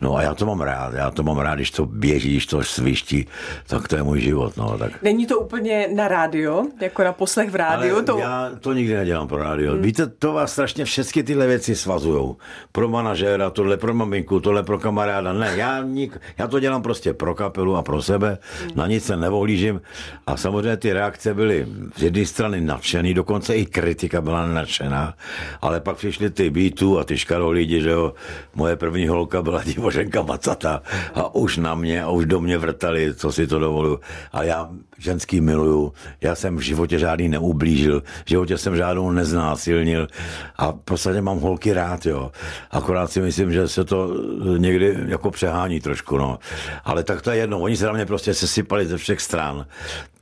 No 0.00 0.16
a 0.16 0.22
já 0.22 0.34
to 0.34 0.46
mám 0.46 0.60
rád, 0.60 0.94
já 0.94 1.10
to 1.10 1.22
mám 1.22 1.38
rád, 1.38 1.54
když 1.54 1.70
to 1.70 1.86
běží, 1.86 2.30
když 2.30 2.46
to 2.46 2.64
sviští, 2.64 3.26
tak 3.66 3.88
to 3.88 3.96
je 3.96 4.02
můj 4.02 4.20
život, 4.20 4.56
no. 4.56 4.78
Tak 4.78 5.02
Není 5.02 5.26
to 5.26 5.40
úplně 5.40 5.88
na 5.94 6.08
rádio, 6.08 6.64
jako 6.80 7.04
na 7.04 7.12
poslech 7.12 7.50
v 7.50 7.54
rádiu? 7.54 7.94
ale 7.94 8.02
to... 8.02 8.18
já 8.18 8.50
to 8.60 8.72
nikdy 8.72 8.94
nedělám 8.94 9.28
pro 9.28 9.38
rádio. 9.38 9.72
Hmm. 9.72 9.82
Víte, 9.82 10.06
to 10.06 10.32
vás 10.32 10.52
strašně 10.52 10.84
všechny 10.84 11.22
tyhle 11.22 11.46
věci 11.46 11.76
svazujou. 11.76 12.36
Pro 12.72 12.88
manažéra, 12.88 13.50
tohle 13.50 13.76
pro 13.76 13.94
maminku, 13.94 14.40
tohle 14.40 14.62
pro 14.62 14.78
kamaráda. 14.78 15.32
Ne, 15.32 15.52
já, 15.56 15.82
nik, 15.82 16.20
já 16.38 16.46
to 16.46 16.60
dělám 16.60 16.82
prostě 16.82 17.12
pro 17.12 17.34
kapelu 17.34 17.76
a 17.76 17.82
pro 17.82 18.02
sebe. 18.02 18.38
Hmm. 18.60 18.70
Na 18.74 18.86
nic 18.86 19.04
se 19.04 19.16
nevohlížím. 19.16 19.80
A 20.26 20.36
samozřejmě 20.36 20.76
ty 20.76 20.92
reakce 20.92 21.34
byly 21.34 21.66
z 21.96 22.02
jedné 22.02 22.26
strany 22.26 22.60
nadšený, 22.60 23.14
dokonce 23.14 23.56
i 23.56 23.66
kritika 23.88 24.20
byla 24.20 24.46
nadšená. 24.46 25.14
Ale 25.60 25.80
pak 25.80 25.96
přišly 25.96 26.30
ty 26.30 26.50
beatů 26.50 26.98
a 26.98 27.04
ty 27.04 27.18
škarolidi, 27.18 27.82
že 27.82 27.90
jo. 27.90 28.14
Moje 28.54 28.76
první 28.76 29.08
holka 29.08 29.42
byla 29.42 29.64
divoženka 29.64 30.22
Macata 30.22 30.82
a 31.14 31.34
už 31.34 31.56
na 31.56 31.74
mě 31.74 32.02
a 32.02 32.10
už 32.10 32.26
do 32.26 32.40
mě 32.40 32.58
vrtali, 32.58 33.14
co 33.14 33.32
si 33.32 33.46
to 33.46 33.58
dovoluju. 33.58 34.00
A 34.32 34.42
já 34.42 34.68
ženský 34.98 35.40
miluju. 35.40 35.92
Já 36.20 36.34
jsem 36.34 36.56
v 36.56 36.60
životě 36.60 36.98
žádný 36.98 37.28
neublížil, 37.28 38.02
v 38.24 38.28
životě 38.28 38.58
jsem 38.58 38.76
žádnou 38.76 39.10
neznásilnil 39.10 40.08
a 40.56 40.72
v 40.72 40.80
podstatě 40.84 41.20
mám 41.20 41.40
holky 41.40 41.72
rád, 41.72 42.06
jo. 42.06 42.32
Akorát 42.70 43.12
si 43.12 43.20
myslím, 43.20 43.52
že 43.52 43.68
se 43.68 43.84
to 43.84 44.10
někdy 44.58 44.96
jako 45.06 45.30
přehání 45.30 45.80
trošku, 45.80 46.18
no. 46.18 46.38
Ale 46.84 47.04
tak 47.04 47.22
to 47.22 47.30
je 47.30 47.36
jedno, 47.36 47.60
oni 47.60 47.76
se 47.76 47.86
na 47.86 47.92
mě 47.92 48.06
prostě 48.06 48.34
sesypali 48.34 48.86
ze 48.86 48.96
všech 48.96 49.20
stran. 49.20 49.66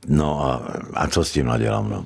No 0.07 0.45
a, 0.45 0.61
a 0.93 1.07
co 1.07 1.23
s 1.23 1.31
tím 1.31 1.45
nadělám, 1.45 1.89
no. 1.89 2.05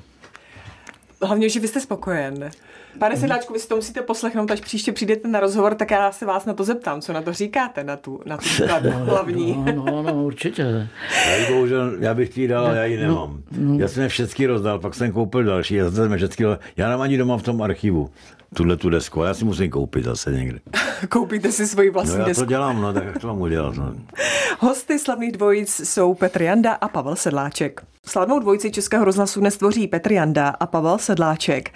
Hlavně, 1.22 1.48
že 1.48 1.60
vy 1.60 1.68
jste 1.68 1.80
spokojen. 1.80 2.50
Pane 2.98 3.16
Sedláčku, 3.16 3.52
vy 3.52 3.58
si 3.58 3.68
to 3.68 3.76
musíte 3.76 4.02
poslechnout, 4.02 4.50
až 4.50 4.60
příště 4.60 4.92
přijdete 4.92 5.28
na 5.28 5.40
rozhovor, 5.40 5.74
tak 5.74 5.90
já 5.90 6.12
se 6.12 6.26
vás 6.26 6.44
na 6.44 6.54
to 6.54 6.64
zeptám, 6.64 7.00
co 7.00 7.12
na 7.12 7.22
to 7.22 7.32
říkáte, 7.32 7.84
na 7.84 7.96
tu, 7.96 8.20
na 8.26 8.36
tu 8.36 8.48
skladbu 8.48 8.90
hlavní. 8.90 9.64
No, 9.74 9.84
no, 9.84 10.02
no, 10.02 10.24
určitě. 10.24 10.88
Já 11.28 11.36
ji 11.36 11.54
bohužel, 11.54 11.96
já 12.00 12.14
bych 12.14 12.38
ji 12.38 12.48
dal, 12.48 12.66
ale 12.66 12.76
já 12.76 12.84
ji 12.84 12.96
nemám. 12.96 13.42
Já 13.76 13.88
jsem 13.88 14.02
je 14.02 14.08
všechny 14.08 14.46
rozdal, 14.46 14.78
pak 14.78 14.94
jsem 14.94 15.12
koupil 15.12 15.44
další, 15.44 15.74
já 15.74 15.90
jsem 15.90 16.12
je 16.12 16.18
všechny, 16.18 16.46
já 16.76 16.88
nemám 16.88 17.00
ani 17.00 17.18
doma 17.18 17.38
v 17.38 17.42
tom 17.42 17.62
archivu 17.62 18.10
tuhle 18.54 18.76
tu 18.76 18.90
desku, 18.90 19.20
ale 19.20 19.28
já 19.28 19.34
si 19.34 19.44
musím 19.44 19.70
koupit 19.70 20.04
zase 20.04 20.32
někde. 20.32 20.58
Koupíte 21.08 21.52
si 21.52 21.66
svoji 21.66 21.88
No 21.88 21.92
vlastní 21.92 22.18
já 22.18 22.22
to 22.24 22.28
desku. 22.28 22.44
dělám, 22.44 22.80
no 22.82 22.92
tak 22.92 23.04
jak 23.04 23.18
to 23.18 23.26
mám 23.26 23.40
udělat, 23.40 23.74
no. 23.76 23.94
Hosty 24.58 24.98
slavných 24.98 25.32
dvojic 25.32 25.80
jsou 25.88 26.14
Petr 26.14 26.42
Janda 26.42 26.72
a 26.72 26.88
Pavel 26.88 27.16
Sedláček. 27.16 27.82
Slavnou 28.06 28.38
dvojici 28.38 28.70
Českého 28.70 29.04
rozhlasu 29.04 29.40
dnes 29.40 29.56
tvoří 29.56 29.86
Petr 29.88 30.12
Janda 30.12 30.48
a 30.48 30.66
Pavel 30.66 30.98
Sedláček. 30.98 31.70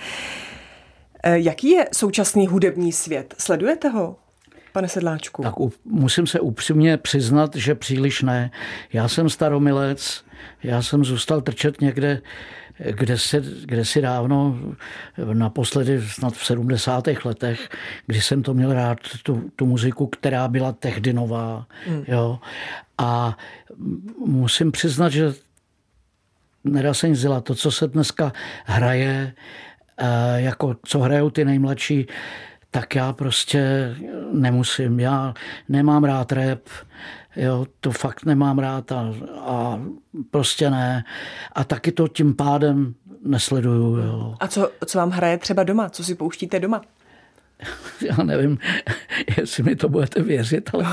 Eh, 1.23 1.39
Jaký 1.39 1.71
je 1.71 1.89
současný 1.95 2.47
hudební 2.47 2.93
svět? 2.93 3.35
Sledujete 3.39 3.89
ho, 3.89 4.17
pane 4.73 4.89
Sedláčku? 4.89 5.43
Tak 5.43 5.61
u, 5.61 5.73
musím 5.85 6.27
se 6.27 6.41
upřímně 6.41 6.97
přiznat, 6.97 7.57
že 7.57 7.75
příliš 7.75 8.23
ne. 8.23 8.51
Já 8.93 9.09
jsem 9.09 9.29
staromilec, 9.29 10.25
já 10.63 10.83
jsem 10.83 11.05
zůstal 11.05 11.41
trčet 11.41 11.81
někde, 11.81 12.23
kde 12.79 13.19
si, 13.19 13.43
kde 13.65 13.85
si 13.85 14.03
dávno, 14.03 14.59
naposledy 15.33 16.03
snad 16.03 16.35
v 16.35 16.47
70. 16.47 17.05
letech, 17.25 17.69
kdy 18.07 18.21
jsem 18.21 18.43
to 18.43 18.55
měl 18.55 18.73
rád, 18.73 18.99
tu, 19.23 19.51
tu 19.57 19.67
muziku, 19.67 20.07
která 20.07 20.49
byla 20.49 20.73
tehdy 20.73 21.13
nová. 21.13 21.67
Hmm. 21.87 22.05
Jo. 22.09 22.39
A 22.99 23.39
musím 24.27 24.73
přiznat, 24.73 25.09
že 25.09 25.35
nedá 26.65 26.95
se 26.95 27.09
nic 27.09 27.21
dělat. 27.21 27.45
To, 27.45 27.55
co 27.55 27.71
se 27.71 27.89
dneska 27.89 28.33
hraje, 28.65 29.33
eh, 29.99 30.41
jako 30.41 30.77
co 30.85 30.99
hrajou 31.01 31.31
ty 31.31 31.45
nejmladší, 31.45 32.07
tak 32.71 32.95
já 32.95 33.13
prostě 33.13 33.95
nemusím. 34.33 35.01
Já 35.01 35.35
nemám 35.69 36.05
rád 36.05 36.33
rap, 36.33 36.61
jo, 37.37 37.67
to 37.81 37.91
fakt 37.91 38.25
nemám 38.25 38.59
rád 38.59 38.93
a, 38.93 39.15
a 39.41 39.81
prostě 40.31 40.71
ne. 40.71 41.05
A 41.53 41.65
taky 41.65 41.93
to 41.93 42.09
tím 42.09 42.35
pádem 42.35 42.95
nesleduju. 43.25 43.97
Jo. 43.97 44.35
A 44.41 44.49
co, 44.49 44.71
co 44.87 44.99
vám 44.99 45.11
hraje 45.11 45.39
třeba 45.39 45.63
doma? 45.63 45.89
Co 45.89 46.05
si 46.05 46.15
pouštíte 46.15 46.61
doma? 46.61 46.83
Já 48.01 48.25
nevím, 48.25 48.59
jestli 49.39 49.63
mi 49.63 49.77
to 49.77 49.89
budete 49.89 50.23
věřit, 50.23 50.71
ale 50.73 50.87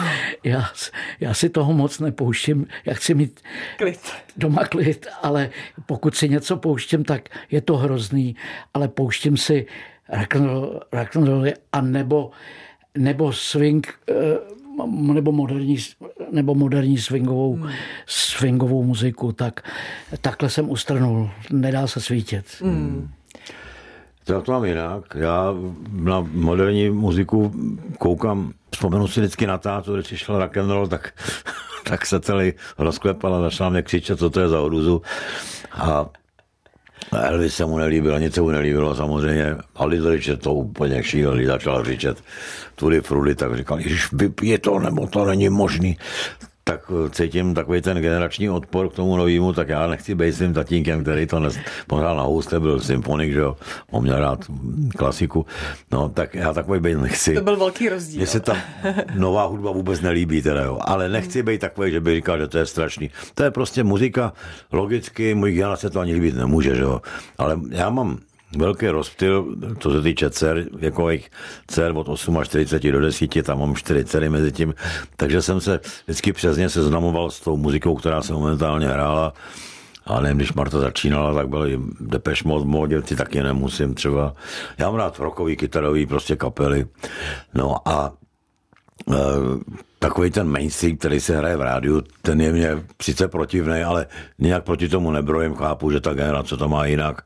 já, 0.43 0.71
já 1.19 1.33
si 1.33 1.49
toho 1.49 1.73
moc 1.73 1.99
nepouštím. 1.99 2.67
Já 2.85 2.93
chci 2.93 3.13
mít 3.13 3.41
Klid. 3.77 3.99
doma 4.37 4.63
klid, 4.65 5.07
ale 5.21 5.49
pokud 5.85 6.15
si 6.15 6.29
něco 6.29 6.57
pouštím, 6.57 7.03
tak 7.03 7.29
je 7.51 7.61
to 7.61 7.77
hrozný, 7.77 8.35
ale 8.73 8.87
pouštím 8.87 9.37
si 9.37 9.65
rock'n'roll, 10.91 11.45
a 11.73 11.81
nebo, 11.81 12.31
nebo 12.97 13.33
swing, 13.33 13.93
eh, 14.09 14.13
nebo 15.13 15.31
moderní, 15.31 15.77
nebo 16.31 16.55
moderní 16.55 16.97
swingovou, 16.97 17.55
hmm. 17.55 17.69
swingovou 18.05 18.83
muziku, 18.83 19.31
tak 19.31 19.69
takhle 20.21 20.49
jsem 20.49 20.69
ustrnul. 20.69 21.29
Nedá 21.51 21.87
se 21.87 22.01
svítit. 22.01 22.45
Hmm. 22.61 23.09
Já 24.29 24.41
to 24.41 24.51
mám 24.51 24.65
jinak. 24.65 25.03
Já 25.15 25.53
na 25.91 26.27
moderní 26.31 26.89
muziku 26.89 27.51
koukám, 27.97 28.53
vzpomenu 28.71 29.07
si 29.07 29.19
vždycky 29.19 29.47
na 29.47 29.57
tátu, 29.57 29.95
když 29.95 30.07
šel 30.07 30.39
rock 30.39 30.57
and 30.57 30.69
roll, 30.69 30.87
tak, 30.87 31.13
tak 31.83 32.05
se 32.05 32.19
celý 32.19 32.53
rozklepal 32.77 33.35
a 33.35 33.41
začal 33.41 33.71
mě 33.71 33.81
křičet, 33.81 34.19
co 34.19 34.29
to 34.29 34.39
je 34.39 34.49
za 34.49 34.61
oduzu. 34.61 35.01
A 35.71 36.09
Elvis 37.11 37.55
se 37.55 37.65
mu 37.65 37.77
nelíbilo, 37.77 38.17
nic 38.17 38.33
se 38.33 38.41
mu 38.41 38.49
nelíbilo 38.49 38.95
samozřejmě. 38.95 39.55
A 39.75 39.85
Little 39.85 40.11
Richard 40.11 40.41
to 40.41 40.53
úplně 40.53 41.03
šílený, 41.03 41.45
začal 41.45 41.83
křičet 41.83 42.23
tudy 42.75 43.01
frudy, 43.01 43.35
tak 43.35 43.57
říkal, 43.57 43.79
Ježiš, 43.79 44.13
vypije 44.13 44.59
to, 44.59 44.79
nebo 44.79 45.07
to 45.07 45.25
není 45.25 45.49
možný. 45.49 45.97
Tak 46.63 46.91
cítím 47.11 47.53
takový 47.53 47.81
ten 47.81 47.97
generační 47.97 48.49
odpor 48.49 48.89
k 48.89 48.93
tomu 48.93 49.17
novému, 49.17 49.53
tak 49.53 49.69
já 49.69 49.87
nechci 49.87 50.15
být 50.15 50.33
svým 50.33 50.53
tatínkem, 50.53 51.01
který 51.01 51.27
to 51.27 51.41
pořád 51.87 52.13
na 52.13 52.23
housle 52.23 52.59
byl 52.59 52.79
symfonik, 52.79 53.33
že 53.33 53.39
jo, 53.39 53.57
on 53.91 54.03
měl 54.03 54.19
rád 54.19 54.39
klasiku, 54.97 55.45
no 55.91 56.09
tak 56.09 56.35
já 56.35 56.53
takový 56.53 56.79
být 56.79 56.97
nechci. 56.97 57.33
To 57.35 57.41
byl 57.41 57.57
velký 57.57 57.89
rozdíl. 57.89 58.17
Mně 58.17 58.27
se 58.27 58.39
ta 58.39 58.57
nová 59.15 59.45
hudba 59.45 59.71
vůbec 59.71 60.01
nelíbí, 60.01 60.41
teda 60.41 60.61
jo, 60.61 60.79
ale 60.81 61.09
nechci 61.09 61.43
být 61.43 61.61
takový, 61.61 61.91
že 61.91 61.99
by 61.99 62.15
říkal, 62.15 62.37
že 62.37 62.47
to 62.47 62.57
je 62.57 62.65
strašný. 62.65 63.09
To 63.33 63.43
je 63.43 63.51
prostě 63.51 63.83
muzika, 63.83 64.33
logicky, 64.71 65.35
můj 65.35 65.51
generace 65.51 65.89
to 65.89 65.99
ani 65.99 66.13
líbit 66.13 66.35
nemůže, 66.35 66.75
že 66.75 66.81
jo, 66.81 67.01
ale 67.37 67.59
já 67.69 67.89
mám 67.89 68.17
velký 68.57 68.87
rozptyl, 68.87 69.55
co 69.79 69.91
se 69.91 70.01
týče 70.01 70.29
dcer, 70.29 70.65
věkových 70.73 71.31
dcer 71.67 71.91
od 71.95 72.09
8 72.09 72.37
až 72.37 72.47
40 72.47 72.83
do 72.91 73.01
10, 73.01 73.43
tam 73.43 73.59
mám 73.59 73.75
4 73.75 74.05
dcery 74.05 74.29
mezi 74.29 74.51
tím, 74.51 74.73
takže 75.15 75.41
jsem 75.41 75.61
se 75.61 75.79
vždycky 76.03 76.33
přesně 76.33 76.69
seznamoval 76.69 77.31
s 77.31 77.39
tou 77.39 77.57
muzikou, 77.57 77.95
která 77.95 78.21
se 78.21 78.33
momentálně 78.33 78.87
hrála. 78.87 79.33
A 80.05 80.21
nevím, 80.21 80.37
když 80.37 80.53
Marta 80.53 80.79
začínala, 80.79 81.33
tak 81.33 81.47
byly 81.47 81.79
Depeche 81.99 82.47
Mode 82.47 82.63
v 82.63 82.67
módě, 82.67 83.01
ty 83.01 83.15
taky 83.15 83.43
nemusím 83.43 83.93
třeba. 83.93 84.33
Já 84.77 84.85
mám 84.85 84.95
rád 84.95 85.19
rockový, 85.19 85.55
kytarový 85.55 86.05
prostě 86.05 86.35
kapely. 86.35 86.87
No 87.53 87.87
a 87.87 88.13
e, 89.11 89.15
takový 90.03 90.31
ten 90.31 90.47
mainstream, 90.47 90.97
který 90.97 91.19
se 91.19 91.37
hraje 91.37 91.57
v 91.57 91.61
rádiu, 91.61 92.03
ten 92.21 92.41
je 92.41 92.51
mě 92.51 92.69
sice 93.01 93.27
protivný, 93.27 93.83
ale 93.83 94.05
nějak 94.39 94.63
proti 94.63 94.89
tomu 94.89 95.11
nebrojím, 95.11 95.55
chápu, 95.55 95.91
že 95.91 95.99
ta 95.99 96.13
generace 96.13 96.57
to 96.57 96.69
má 96.69 96.85
jinak. 96.85 97.21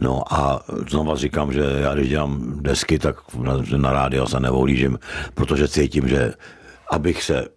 No 0.00 0.22
a 0.30 0.62
znova 0.90 1.16
říkám, 1.16 1.52
že 1.52 1.60
já 1.60 1.94
když 1.94 2.08
dělám 2.08 2.62
desky, 2.62 2.98
tak 2.98 3.16
na, 3.34 3.52
na 3.76 3.92
rádio 3.92 4.26
se 4.26 4.40
nevohlížím, 4.40 4.98
protože 5.34 5.68
cítím, 5.68 6.08
že 6.08 6.32
abych 6.90 7.22
se 7.22 7.48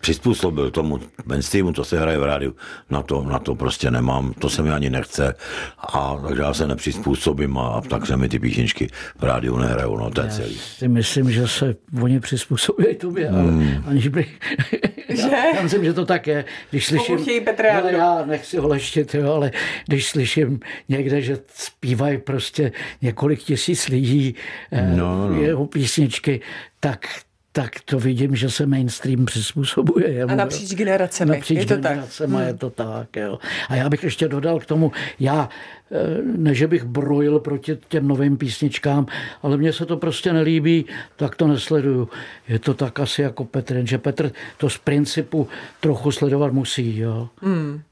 přizpůsobil 0.00 0.70
tomu 0.70 1.00
mainstreamu, 1.24 1.72
co 1.72 1.84
se 1.84 2.00
hraje 2.00 2.18
v 2.18 2.24
rádiu, 2.24 2.56
na 2.90 3.02
to, 3.02 3.22
na 3.22 3.38
to 3.38 3.54
prostě 3.54 3.90
nemám, 3.90 4.32
to 4.38 4.50
se 4.50 4.62
mi 4.62 4.70
ani 4.70 4.90
nechce 4.90 5.34
a 5.78 6.20
takže 6.28 6.42
já 6.42 6.54
se 6.54 6.66
nepřizpůsobím 6.66 7.58
a, 7.58 7.68
a 7.68 7.80
tak 7.80 8.06
se 8.06 8.16
mi 8.16 8.28
ty 8.28 8.38
písničky 8.38 8.88
v 9.18 9.24
rádiu 9.24 9.56
nehrajou, 9.56 9.96
no 9.96 10.10
to 10.10 10.20
je 10.20 10.28
celý. 10.28 10.54
Já 10.54 10.60
si 10.60 10.88
myslím, 10.88 11.32
že 11.32 11.48
se 11.48 11.74
oni 12.02 12.20
přizpůsobí 12.20 12.94
tobě, 12.94 13.28
hmm. 13.30 13.84
aniž 13.86 14.08
bych... 14.08 14.38
Že? 15.08 15.22
Já, 15.22 15.56
já 15.56 15.62
myslím, 15.62 15.84
že 15.84 15.92
to 15.92 16.06
tak 16.06 16.26
je. 16.26 16.44
Když 16.70 16.86
slyším, 16.86 17.18
hele, 17.58 17.92
já 17.92 18.24
nechci 18.24 18.58
ho 18.58 18.68
leštit, 18.68 19.14
jo, 19.14 19.32
ale 19.32 19.50
když 19.86 20.08
slyším 20.08 20.60
někde, 20.88 21.22
že 21.22 21.38
zpívají 21.54 22.18
prostě 22.18 22.72
několik 23.02 23.40
tisíc 23.40 23.88
lidí 23.88 24.34
eh, 24.72 24.96
no, 24.96 25.28
no. 25.28 25.40
jeho 25.40 25.66
písničky, 25.66 26.40
tak 26.80 27.06
tak 27.52 27.80
to 27.84 27.98
vidím, 27.98 28.36
že 28.36 28.50
se 28.50 28.66
mainstream 28.66 29.24
přizpůsobuje. 29.24 30.10
Jemu, 30.10 30.32
a 30.32 30.34
napříč 30.34 30.74
generacemi. 30.74 31.36
Napříč 31.36 31.58
je 31.58 31.66
to 31.66 31.76
generacemi 31.76 32.36
tak. 32.36 32.46
je 32.46 32.54
to 32.54 32.70
tak. 32.70 33.16
Jo. 33.16 33.38
A 33.68 33.76
já 33.76 33.88
bych 33.88 34.04
ještě 34.04 34.28
dodal 34.28 34.60
k 34.60 34.66
tomu, 34.66 34.92
já 35.20 35.48
eh, 35.90 36.22
ne, 36.36 36.54
že 36.54 36.66
bych 36.66 36.84
brojil 36.84 37.38
proti 37.38 37.78
těm 37.88 38.08
novým 38.08 38.36
písničkám, 38.36 39.06
ale 39.42 39.56
mně 39.56 39.72
se 39.72 39.86
to 39.86 39.96
prostě 39.96 40.32
nelíbí, 40.32 40.86
tak 41.16 41.36
to 41.36 41.46
nesleduju. 41.46 42.08
Je 42.48 42.58
to 42.58 42.74
tak 42.74 43.00
asi 43.00 43.22
jako 43.22 43.44
Petr, 43.44 43.80
že 43.84 43.98
Petr 43.98 44.32
to 44.56 44.70
z 44.70 44.78
principu 44.78 45.48
trochu 45.80 46.10
sledovat 46.10 46.52
musí. 46.52 46.98
Jo. 46.98 47.28
Hmm. 47.42 47.82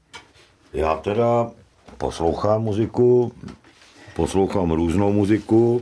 Já 0.73 0.95
teda 0.95 1.51
poslouchám 1.97 2.61
muziku, 2.61 3.33
poslouchám 4.15 4.71
různou 4.71 5.13
muziku, 5.13 5.81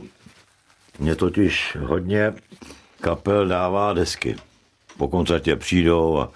mě 0.98 1.14
totiž 1.14 1.76
hodně 1.80 2.32
kapel 3.00 3.46
dává 3.46 3.92
desky. 3.92 4.36
Po 4.98 5.08
koncertě 5.08 5.56
přijdou 5.56 6.18
a 6.18 6.30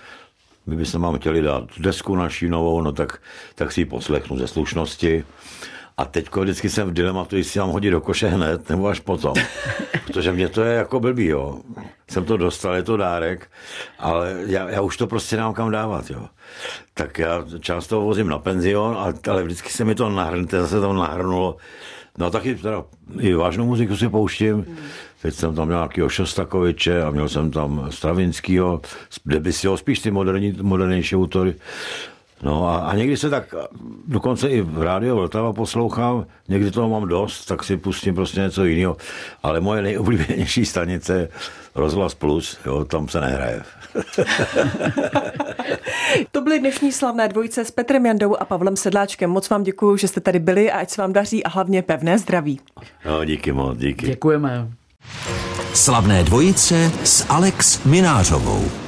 my 0.66 0.77
bychom 0.77 1.03
vám 1.03 1.18
chtěli 1.18 1.42
dát 1.42 1.64
desku 1.79 2.16
naší 2.16 2.48
novou, 2.48 2.81
no 2.81 2.92
tak, 2.92 3.18
tak 3.55 3.72
si 3.72 3.81
ji 3.81 3.85
poslechnu 3.85 4.38
ze 4.38 4.48
slušnosti. 4.48 5.24
A 5.96 6.05
teď 6.05 6.37
vždycky 6.37 6.70
jsem 6.70 6.88
v 6.88 6.92
dilematu, 6.92 7.37
jestli 7.37 7.61
mám 7.61 7.70
hodit 7.70 7.90
do 7.90 8.00
koše 8.00 8.29
hned, 8.29 8.68
nebo 8.68 8.87
až 8.87 9.00
potom. 9.00 9.35
Protože 10.07 10.33
mě 10.33 10.48
to 10.48 10.62
je 10.62 10.74
jako 10.74 11.00
blbý, 11.00 11.27
jo. 11.27 11.61
Jsem 12.11 12.24
to 12.24 12.37
dostal, 12.37 12.74
je 12.74 12.83
to 12.83 12.96
dárek, 12.96 13.50
ale 13.98 14.37
já, 14.46 14.70
já 14.70 14.81
už 14.81 14.96
to 14.96 15.07
prostě 15.07 15.37
nemám 15.37 15.55
kam 15.55 15.70
dávat, 15.70 16.11
jo. 16.11 16.29
Tak 16.94 17.18
já 17.18 17.44
často 17.61 18.00
vozím 18.00 18.29
na 18.29 18.38
penzion, 18.38 18.96
ale, 18.98 19.14
ale 19.31 19.42
vždycky 19.42 19.70
se 19.70 19.85
mi 19.85 19.94
to 19.94 20.11
nahrnete, 20.11 20.61
zase 20.61 20.81
to 20.81 20.92
nahrnulo. 20.92 21.57
No 22.18 22.31
taky 22.31 22.55
teda 22.55 22.85
i 23.18 23.35
vážnou 23.35 23.66
muziku 23.66 23.96
si 23.96 24.09
pouštím. 24.09 24.79
Teď 25.24 25.34
jsem 25.34 25.54
tam 25.54 25.66
měl 25.66 25.78
nějakého 25.78 26.08
Šostakoviče 26.08 27.02
a 27.02 27.10
měl 27.10 27.28
jsem 27.28 27.50
tam 27.50 27.87
Stravinskýho, 27.90 28.80
Debisio, 29.26 29.76
spíš 29.76 29.98
ty 29.98 30.10
moderní, 30.10 30.56
modernější 30.62 31.16
autory. 31.16 31.54
No 32.42 32.68
a, 32.68 32.78
a 32.78 32.96
někdy 32.96 33.16
se 33.16 33.30
tak, 33.30 33.54
dokonce 34.06 34.48
i 34.48 34.60
v 34.60 34.82
rádiu 34.82 35.16
Vltava 35.16 35.52
poslouchám, 35.52 36.26
někdy 36.48 36.70
toho 36.70 36.88
mám 36.88 37.08
dost, 37.08 37.44
tak 37.44 37.64
si 37.64 37.76
pustím 37.76 38.14
prostě 38.14 38.40
něco 38.40 38.64
jiného. 38.64 38.96
Ale 39.42 39.60
moje 39.60 39.82
nejoblíbenější 39.82 40.64
stanice 40.64 41.18
je 41.18 41.28
Rozhlas 41.74 42.14
Plus, 42.14 42.58
jo, 42.66 42.84
tam 42.84 43.08
se 43.08 43.20
nehraje. 43.20 43.62
to 46.32 46.40
byly 46.40 46.58
dnešní 46.58 46.92
slavné 46.92 47.28
dvojice 47.28 47.64
s 47.64 47.70
Petrem 47.70 48.06
Jandou 48.06 48.37
a 48.37 48.44
Pavlem 48.44 48.76
Sedláčkem. 48.76 49.30
Moc 49.30 49.50
vám 49.50 49.62
děkuji, 49.62 49.96
že 49.96 50.08
jste 50.08 50.20
tady 50.20 50.38
byli 50.38 50.72
a 50.72 50.78
ať 50.78 50.90
se 50.90 51.02
vám 51.02 51.12
daří 51.12 51.44
a 51.44 51.48
hlavně 51.48 51.82
pevné 51.82 52.18
zdraví. 52.18 52.60
No, 53.06 53.24
díky 53.24 53.52
moc, 53.52 53.78
díky. 53.78 54.06
Děkujeme. 54.06 54.68
Slavné 55.74 56.24
dvojice 56.24 56.92
s 57.04 57.24
Alex 57.28 57.80
Minářovou. 57.84 58.83